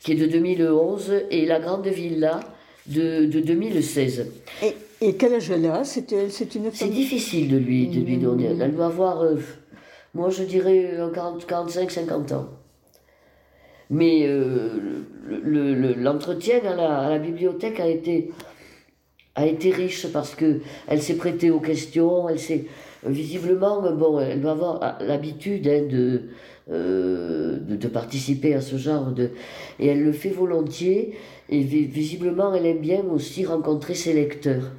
qui 0.00 0.12
est 0.12 0.16
de 0.16 0.26
2011, 0.26 1.12
et 1.30 1.46
La 1.46 1.58
grande 1.60 1.86
villa 1.86 2.40
de, 2.86 3.24
de 3.26 3.40
2016. 3.40 4.26
Et, 4.62 4.74
et 5.06 5.14
quel 5.16 5.34
âge 5.34 5.50
elle 5.50 5.66
a? 5.66 5.84
C'est 5.84 6.10
une 6.10 6.70
C'est 6.72 6.88
difficile 6.88 7.48
de 7.48 7.56
lui, 7.56 7.88
de 7.88 8.00
lui 8.00 8.18
donner. 8.18 8.54
Elle 8.60 8.74
doit 8.74 8.86
avoir, 8.86 9.24
moi 10.14 10.30
je 10.30 10.42
dirais, 10.44 10.90
euh, 10.94 11.10
40, 11.10 11.46
45, 11.46 11.90
50 11.90 12.32
ans. 12.32 12.48
Mais 13.90 14.26
euh, 14.26 15.02
le- 15.26 15.74
le- 15.74 15.94
l'entretien 15.94 16.60
à 16.64 16.74
la, 16.74 16.98
à 16.98 17.10
la 17.10 17.18
bibliothèque 17.18 17.78
a 17.80 17.86
été, 17.88 18.30
a 19.34 19.46
été 19.46 19.70
riche 19.70 20.06
parce 20.12 20.34
que 20.34 20.60
elle 20.88 21.02
s'est 21.02 21.16
prêtée 21.16 21.50
aux 21.50 21.60
questions, 21.60 22.28
elle 22.28 22.38
s'est 22.38 22.64
visiblement, 23.04 23.82
bon, 23.92 24.20
elle 24.20 24.40
doit 24.40 24.52
avoir 24.52 24.78
ah, 24.82 24.98
l'habitude 25.00 25.66
hein, 25.68 25.82
de, 25.90 26.22
euh, 26.70 27.58
de, 27.58 27.76
de 27.76 27.88
participer 27.88 28.54
à 28.54 28.60
ce 28.60 28.76
genre 28.76 29.10
de... 29.12 29.30
Et 29.80 29.88
elle 29.88 30.02
le 30.04 30.12
fait 30.12 30.30
volontiers, 30.30 31.16
et 31.50 31.60
vi- 31.60 31.84
visiblement 31.86 32.54
elle 32.54 32.64
aime 32.66 32.78
bien 32.78 33.02
aussi 33.04 33.44
rencontrer 33.44 33.94
ses 33.94 34.12
lecteurs. 34.14 34.70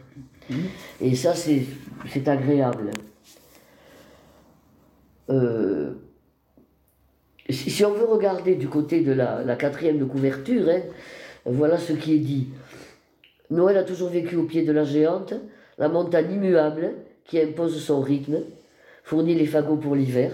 Et 1.02 1.16
ça, 1.16 1.34
c'est 1.36 1.64
c'est 2.10 2.28
agréable. 2.28 2.92
Euh, 5.30 5.94
si, 7.50 7.84
on 7.86 7.94
veut 7.94 8.06
regarder 8.06 8.56
du 8.56 8.68
côté 8.68 9.02
de 9.02 9.12
la, 9.12 9.56
quatrième 9.56 10.00
de 10.00 10.06
couverture, 10.06 10.70
hein, 10.70 10.82
voilà 11.46 11.78
ce 11.78 11.94
qui 11.94 12.16
est 12.16 12.20
dit. 12.20 12.50
Noël 13.50 13.78
a 13.78 13.84
toujours 13.84 14.10
vécu 14.10 14.36
au 14.36 14.44
pied 14.44 14.64
de 14.64 14.72
la 14.72 14.84
géante, 14.84 15.34
la 15.78 15.90
montagne 15.90 16.32
immuable 16.32 16.94
qui 17.26 17.40
impose 17.40 17.84
son 17.84 18.02
rythme, 18.02 18.40
fournit 19.04 19.36
les 19.36 19.46
fagots 19.46 19.76
pour 19.76 19.96
l'hiver, 19.96 20.32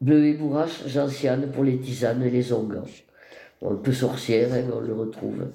bleu 0.00 0.26
et 0.26 0.34
bourrache, 0.34 0.86
gentiane 0.86 1.50
pour 1.50 1.64
les 1.64 1.78
tisanes 1.78 2.22
et 2.22 2.30
les 2.30 2.52
onguents. 2.52 2.86
Un 3.62 3.76
peu 3.76 3.92
sorcière, 3.92 4.52
hein, 4.52 4.64
on 4.74 4.80
le 4.80 4.92
retrouve. 4.92 5.46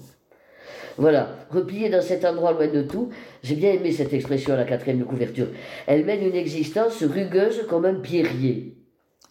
Voilà, 0.99 1.29
repliée 1.49 1.89
dans 1.89 2.01
cet 2.01 2.25
endroit 2.25 2.51
loin 2.51 2.67
de 2.67 2.81
tout, 2.81 3.09
j'ai 3.41 3.55
bien 3.55 3.71
aimé 3.71 3.91
cette 3.93 4.11
expression 4.13 4.53
à 4.53 4.57
la 4.57 4.65
quatrième 4.65 4.99
de 4.99 5.05
couverture. 5.05 5.47
Elle 5.87 6.03
mène 6.05 6.23
une 6.27 6.35
existence 6.35 7.01
rugueuse 7.03 7.65
comme 7.69 7.85
un 7.85 7.95
pierrier. 7.95 8.75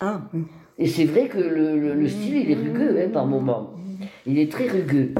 Ah. 0.01 0.23
Et 0.79 0.87
c'est 0.87 1.05
vrai 1.05 1.29
que 1.29 1.39
le, 1.39 1.79
le- 1.79 1.95
le 1.95 2.09
style, 2.09 2.37
il 2.37 2.51
est 2.51 2.55
rugueux 2.55 2.97
hein, 3.05 3.11
par 3.13 3.27
moments. 3.27 3.75
Il 4.27 4.39
est 4.39 4.51
très 4.51 4.67
rugueux. 4.69 5.11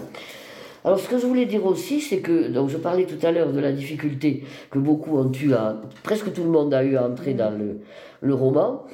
Alors, 0.85 0.99
ce 0.99 1.09
que 1.09 1.19
je 1.19 1.27
voulais 1.27 1.45
dire 1.45 1.67
aussi, 1.67 2.01
c'est 2.01 2.21
que, 2.21 2.49
donc 2.49 2.71
je 2.71 2.79
parlais 2.79 3.05
tout 3.05 3.27
à 3.27 3.31
l'heure 3.33 3.53
de 3.53 3.61
la 3.61 3.73
difficulté 3.73 4.45
que 4.71 4.79
beaucoup 4.79 5.19
ont 5.19 5.31
eu 5.33 5.53
à, 5.53 5.83
presque 6.03 6.33
tout 6.33 6.45
le 6.45 6.51
monde 6.51 6.73
a 6.73 6.83
eu 6.83 6.97
à 6.97 7.07
entrer 7.07 7.35
dans 7.35 7.51
le, 7.51 7.81
le 8.23 8.35
roman. 8.35 8.85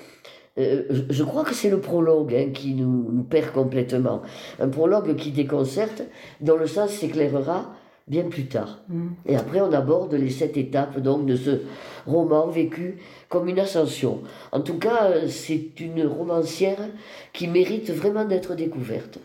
Euh, 0.58 0.84
je, 1.10 1.24
crois 1.24 1.44
que 1.44 1.54
c'est 1.54 1.70
le 1.70 1.80
prologue 1.80 2.34
hein, 2.34 2.50
qui 2.54 2.74
nous, 2.74 3.10
nous 3.10 3.24
perd 3.24 3.52
complètement. 3.52 4.22
Un 4.60 4.68
prologue 4.68 5.16
qui 5.16 5.32
déconcerte, 5.32 6.02
dont 6.40 6.56
le 6.56 6.66
sens 6.66 6.90
s'éclairera 6.90 7.74
bien 8.06 8.24
plus 8.24 8.46
tard. 8.46 8.80
Et 9.26 9.34
après, 9.34 9.60
on 9.60 9.72
aborde 9.72 10.12
les 10.14 10.28
sept 10.28 10.56
étapes 10.56 10.98
donc 10.98 11.24
de 11.24 11.36
ce 11.36 11.62
roman 12.06 12.48
vécu 12.48 12.98
comme 13.28 13.48
une 13.48 13.58
ascension. 13.58 14.20
En 14.52 14.60
tout 14.60 14.78
cas, 14.78 15.04
euh, 15.06 15.28
c'est 15.28 15.80
une 15.80 16.06
romancière 16.06 16.88
qui 17.32 17.48
mérite 17.48 17.90
vraiment 17.90 18.24
d'être 18.24 18.54
découverte. 18.54 19.18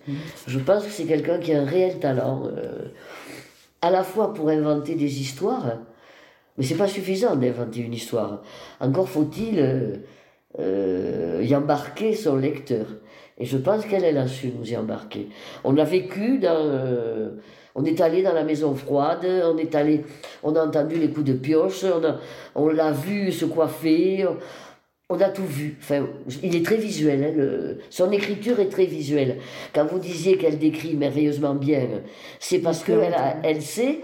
Je 0.48 0.60
pense 0.60 0.86
que 0.86 0.92
c'est 0.92 1.04
quelqu'un 1.04 1.40
qui 1.40 1.54
a 1.54 1.62
un 1.62 1.66
réel 1.66 2.00
talent, 2.00 2.44
euh, 2.46 2.88
à 3.82 3.92
la 3.92 4.04
fois 4.04 4.34
pour 4.34 4.50
inventer 4.50 4.96
des 4.96 5.20
histoires, 5.20 5.78
mais 6.58 6.64
c'est 6.64 6.76
pas 6.76 6.88
suffisant 6.88 7.36
d'inventer 7.36 7.82
une 7.82 7.94
histoire. 7.94 8.44
Encore 8.80 9.10
faut-il 9.10 9.60
euh, 9.60 9.96
euh, 10.58 11.42
y 11.44 11.54
embarquer 11.56 12.16
son 12.16 12.38
lecteur. 12.38 12.86
Et 13.38 13.46
je 13.46 13.58
pense 13.58 13.86
qu'elle, 13.86 14.04
elle 14.04 14.18
a 14.18 14.28
su 14.28 14.52
nous 14.58 14.70
y 14.72 14.76
embarquer. 14.76 15.28
On 15.64 15.78
a 15.78 15.84
vécu 15.84 16.40
dans... 16.40 16.56
euh, 16.58 17.30
on 17.76 17.86
est 17.86 18.02
allé 18.02 18.24
dans 18.24 18.34
la 18.34 18.44
maison 18.44 18.74
froide, 18.76 19.26
on 19.46 19.58
est 19.58 19.76
allé... 19.76 20.04
On 20.44 20.56
a 20.56 20.66
entendu 20.66 20.96
les 20.98 21.10
coups 21.10 21.28
de 21.28 21.34
pioche, 21.34 21.84
on, 21.86 22.04
a- 22.04 22.18
on 22.56 22.68
l'a 22.68 22.92
vu 22.92 23.32
se 23.32 23.46
coiffer. 23.46 24.26
on 25.10 25.20
a 25.22 25.30
tout 25.30 25.46
vu. 25.46 25.78
Enfin, 25.82 26.08
il 26.44 26.56
est 26.56 26.66
très 26.66 26.78
visuel. 26.78 27.24
hein, 27.24 27.34
le- 27.36 27.78
son 27.90 28.12
écriture 28.12 28.60
est 28.60 28.70
très 28.70 28.86
visuelle. 28.86 29.38
Quand 29.74 29.86
vous 29.86 30.00
disiez 30.00 30.38
qu'elle 30.38 30.58
décrit 30.60 30.96
merveilleusement 30.96 31.56
bien, 31.56 31.88
c'est 32.40 32.60
parce 32.60 32.84
qu'elle 32.84 33.16
elle 33.44 33.62
sait. 33.62 34.02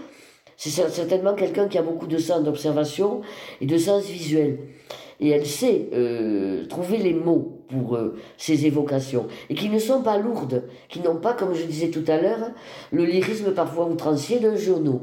C'est 0.56 0.70
cer- 0.70 0.90
certainement 0.90 1.34
quelqu'un 1.34 1.68
qui 1.68 1.78
a 1.78 1.82
beaucoup 1.82 2.06
de 2.06 2.18
sens 2.18 2.42
d'observation 2.42 3.20
et 3.60 3.66
de 3.66 3.76
sens 3.76 4.04
visuel. 4.06 4.58
Et 5.20 5.30
elle 5.30 5.46
sait 5.46 5.88
euh, 5.94 6.66
trouver 6.66 6.98
les 6.98 7.14
mots 7.14 7.62
pour 7.68 7.96
euh, 7.96 8.16
ces 8.36 8.66
évocations. 8.66 9.26
Et 9.48 9.54
qui 9.54 9.68
ne 9.70 9.78
sont 9.78 10.02
pas 10.02 10.18
lourdes, 10.18 10.64
qui 10.88 11.00
n'ont 11.00 11.16
pas, 11.16 11.32
comme 11.34 11.54
je 11.54 11.64
disais 11.64 11.88
tout 11.88 12.04
à 12.08 12.20
l'heure, 12.20 12.50
le 12.92 13.04
lyrisme 13.04 13.52
parfois 13.52 13.86
outrancier 13.86 14.38
d'un 14.40 14.56
journaux. 14.56 15.02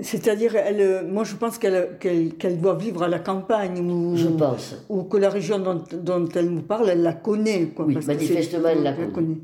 C'est-à-dire, 0.00 0.56
elle, 0.56 0.80
euh, 0.80 1.02
moi 1.08 1.22
je 1.22 1.36
pense 1.36 1.56
qu'elle 1.56 1.96
qu'elle 2.00 2.34
qu'elle 2.34 2.60
doit 2.60 2.74
vivre 2.74 3.04
à 3.04 3.08
la 3.08 3.20
campagne 3.20 3.78
ou, 3.78 4.16
Je 4.16 4.26
pense. 4.26 4.74
ou 4.88 5.04
que 5.04 5.16
la 5.16 5.30
région 5.30 5.60
dont, 5.60 5.82
dont 5.92 6.28
elle 6.34 6.50
nous 6.50 6.62
parle, 6.62 6.90
elle 6.90 7.02
la 7.02 7.12
connaît. 7.12 7.66
Quoi, 7.66 7.84
Oui, 7.84 7.94
parce 7.94 8.06
manifestement, 8.06 8.68
elle 8.70 8.82
la 8.82 8.92
connaît. 8.92 9.36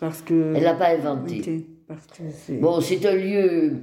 Parce 0.00 0.20
que. 0.22 0.54
Elle 0.56 0.64
l'a 0.64 0.74
pas 0.74 0.88
inventé. 0.88 1.34
inventé, 1.36 1.66
Parce 1.86 2.06
que 2.08 2.22
c'est- 2.36 2.54
Bon, 2.54 2.80
c'est 2.80 3.06
un 3.06 3.14
lieu, 3.14 3.74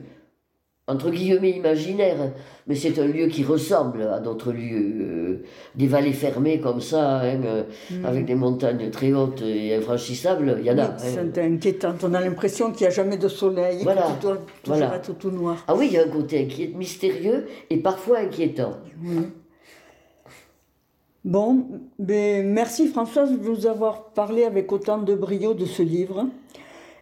entre 0.89 1.12
guillemets, 1.12 1.52
imaginaire, 1.52 2.32
mais 2.67 2.75
c'est 2.75 2.97
un 2.99 3.06
lieu 3.06 3.28
qui 3.28 3.43
ressemble 3.43 4.02
à 4.04 4.19
d'autres 4.19 4.52
lieux. 4.52 4.95
euh, 5.02 5.43
des 5.75 5.88
vallées 5.88 6.13
fermées 6.13 6.60
comme 6.60 6.82
ça, 6.82 7.19
hein, 7.21 7.41
euh, 7.45 7.63
avec 8.04 8.25
des 8.25 8.36
montagnes 8.36 8.89
très 8.89 9.13
hautes 9.13 9.41
et 9.41 9.75
infranchissables, 9.75 10.58
il 10.60 10.65
y 10.65 10.71
en 10.71 10.78
a. 10.80 10.84
Hein. 10.86 10.95
c'est 10.97 11.38
inquiétant. 11.38 11.93
On 12.04 12.13
a 12.13 12.21
l'impression 12.21 12.71
qu'il 12.71 12.82
n'y 12.82 12.88
a 12.88 12.95
jamais 12.95 13.17
de 13.17 13.28
soleil, 13.28 13.80
Voilà, 13.84 14.02
que 14.02 14.08
tout 14.21 14.28
doit 14.28 14.38
toujours 14.63 14.78
voilà. 14.78 14.95
être 14.95 15.13
tout 15.17 15.32
noir. 15.32 15.63
Ah 15.67 15.75
oui, 15.75 15.88
il 15.91 15.93
y 15.93 15.97
a 15.97 16.04
un 16.04 16.08
côté 16.08 16.43
inquiet, 16.43 16.71
mystérieux 16.75 17.45
et 17.69 17.78
parfois 17.78 18.19
inquiétant. 18.19 18.73
Bon, 21.25 21.65
ben, 21.99 22.47
merci 22.47 22.88
Françoise 22.88 23.32
de 23.32 23.38
nous 23.38 23.67
avoir 23.67 24.06
parlé 24.12 24.45
avec 24.45 24.71
autant 24.71 24.97
de 24.97 25.13
brio 25.15 25.54
de 25.54 25.65
ce 25.65 25.84
livre. 25.84 26.25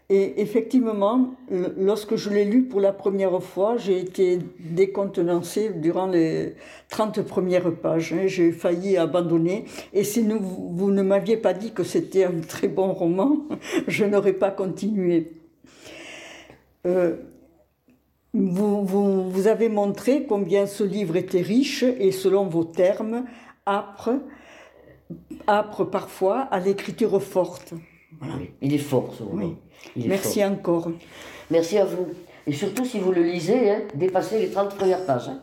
Et 0.10 0.40
effectivement, 0.42 1.36
lorsque 1.78 2.16
je 2.16 2.30
l'ai 2.30 2.46
lu 2.46 2.64
pour 2.64 2.80
la 2.80 2.94
première 2.94 3.44
fois, 3.44 3.76
j'ai 3.76 4.00
été 4.00 4.40
décontenancée 4.58 5.72
durant 5.76 6.08
les 6.08 6.56
30 6.90 7.24
premières 7.24 7.74
pages. 7.76 8.14
hein. 8.14 8.26
J'ai 8.26 8.54
failli 8.54 8.96
abandonner. 8.96 9.66
Et 9.92 10.06
si 10.06 10.26
vous 10.26 10.92
ne 10.92 11.02
m'aviez 11.02 11.36
pas 11.36 11.54
dit 11.54 11.74
que 11.74 11.84
c'était 11.84 12.24
un 12.24 12.40
très 12.40 12.70
bon 12.70 12.94
roman, 12.94 13.48
je 13.88 14.06
n'aurais 14.06 14.32
pas 14.32 14.50
continué. 14.50 15.34
Euh, 16.86 17.18
vous, 18.34 18.86
vous, 18.86 19.30
vous 19.30 19.48
avez 19.48 19.68
montré 19.68 20.24
combien 20.24 20.68
ce 20.68 20.86
livre 20.86 21.18
était 21.18 21.42
riche 21.42 21.84
et 21.84 22.14
selon 22.14 22.46
vos 22.46 22.64
termes, 22.64 23.26
âpre, 23.66 24.12
âpre 25.50 25.84
parfois, 25.84 26.44
à 26.44 26.62
l'écriture 26.62 27.22
forte. 27.22 27.74
Oui, 28.22 28.52
Il 28.62 28.74
est 28.74 28.78
fort, 28.80 29.14
ce 29.18 29.24
roman. 29.24 29.46
Oui. 29.96 30.04
Merci 30.08 30.42
fort. 30.42 30.52
encore. 30.52 30.92
Merci 31.52 31.78
à 31.78 31.86
vous. 31.86 32.08
Et 32.46 32.54
surtout, 32.54 32.86
si 32.86 33.00
vous 33.00 33.12
le 33.12 33.24
lisez, 33.24 33.70
hein, 33.72 33.82
dépassez 33.94 34.40
les 34.40 34.50
30 34.50 34.76
premières 34.76 35.06
pages. 35.06 35.30
hein. 35.30 35.42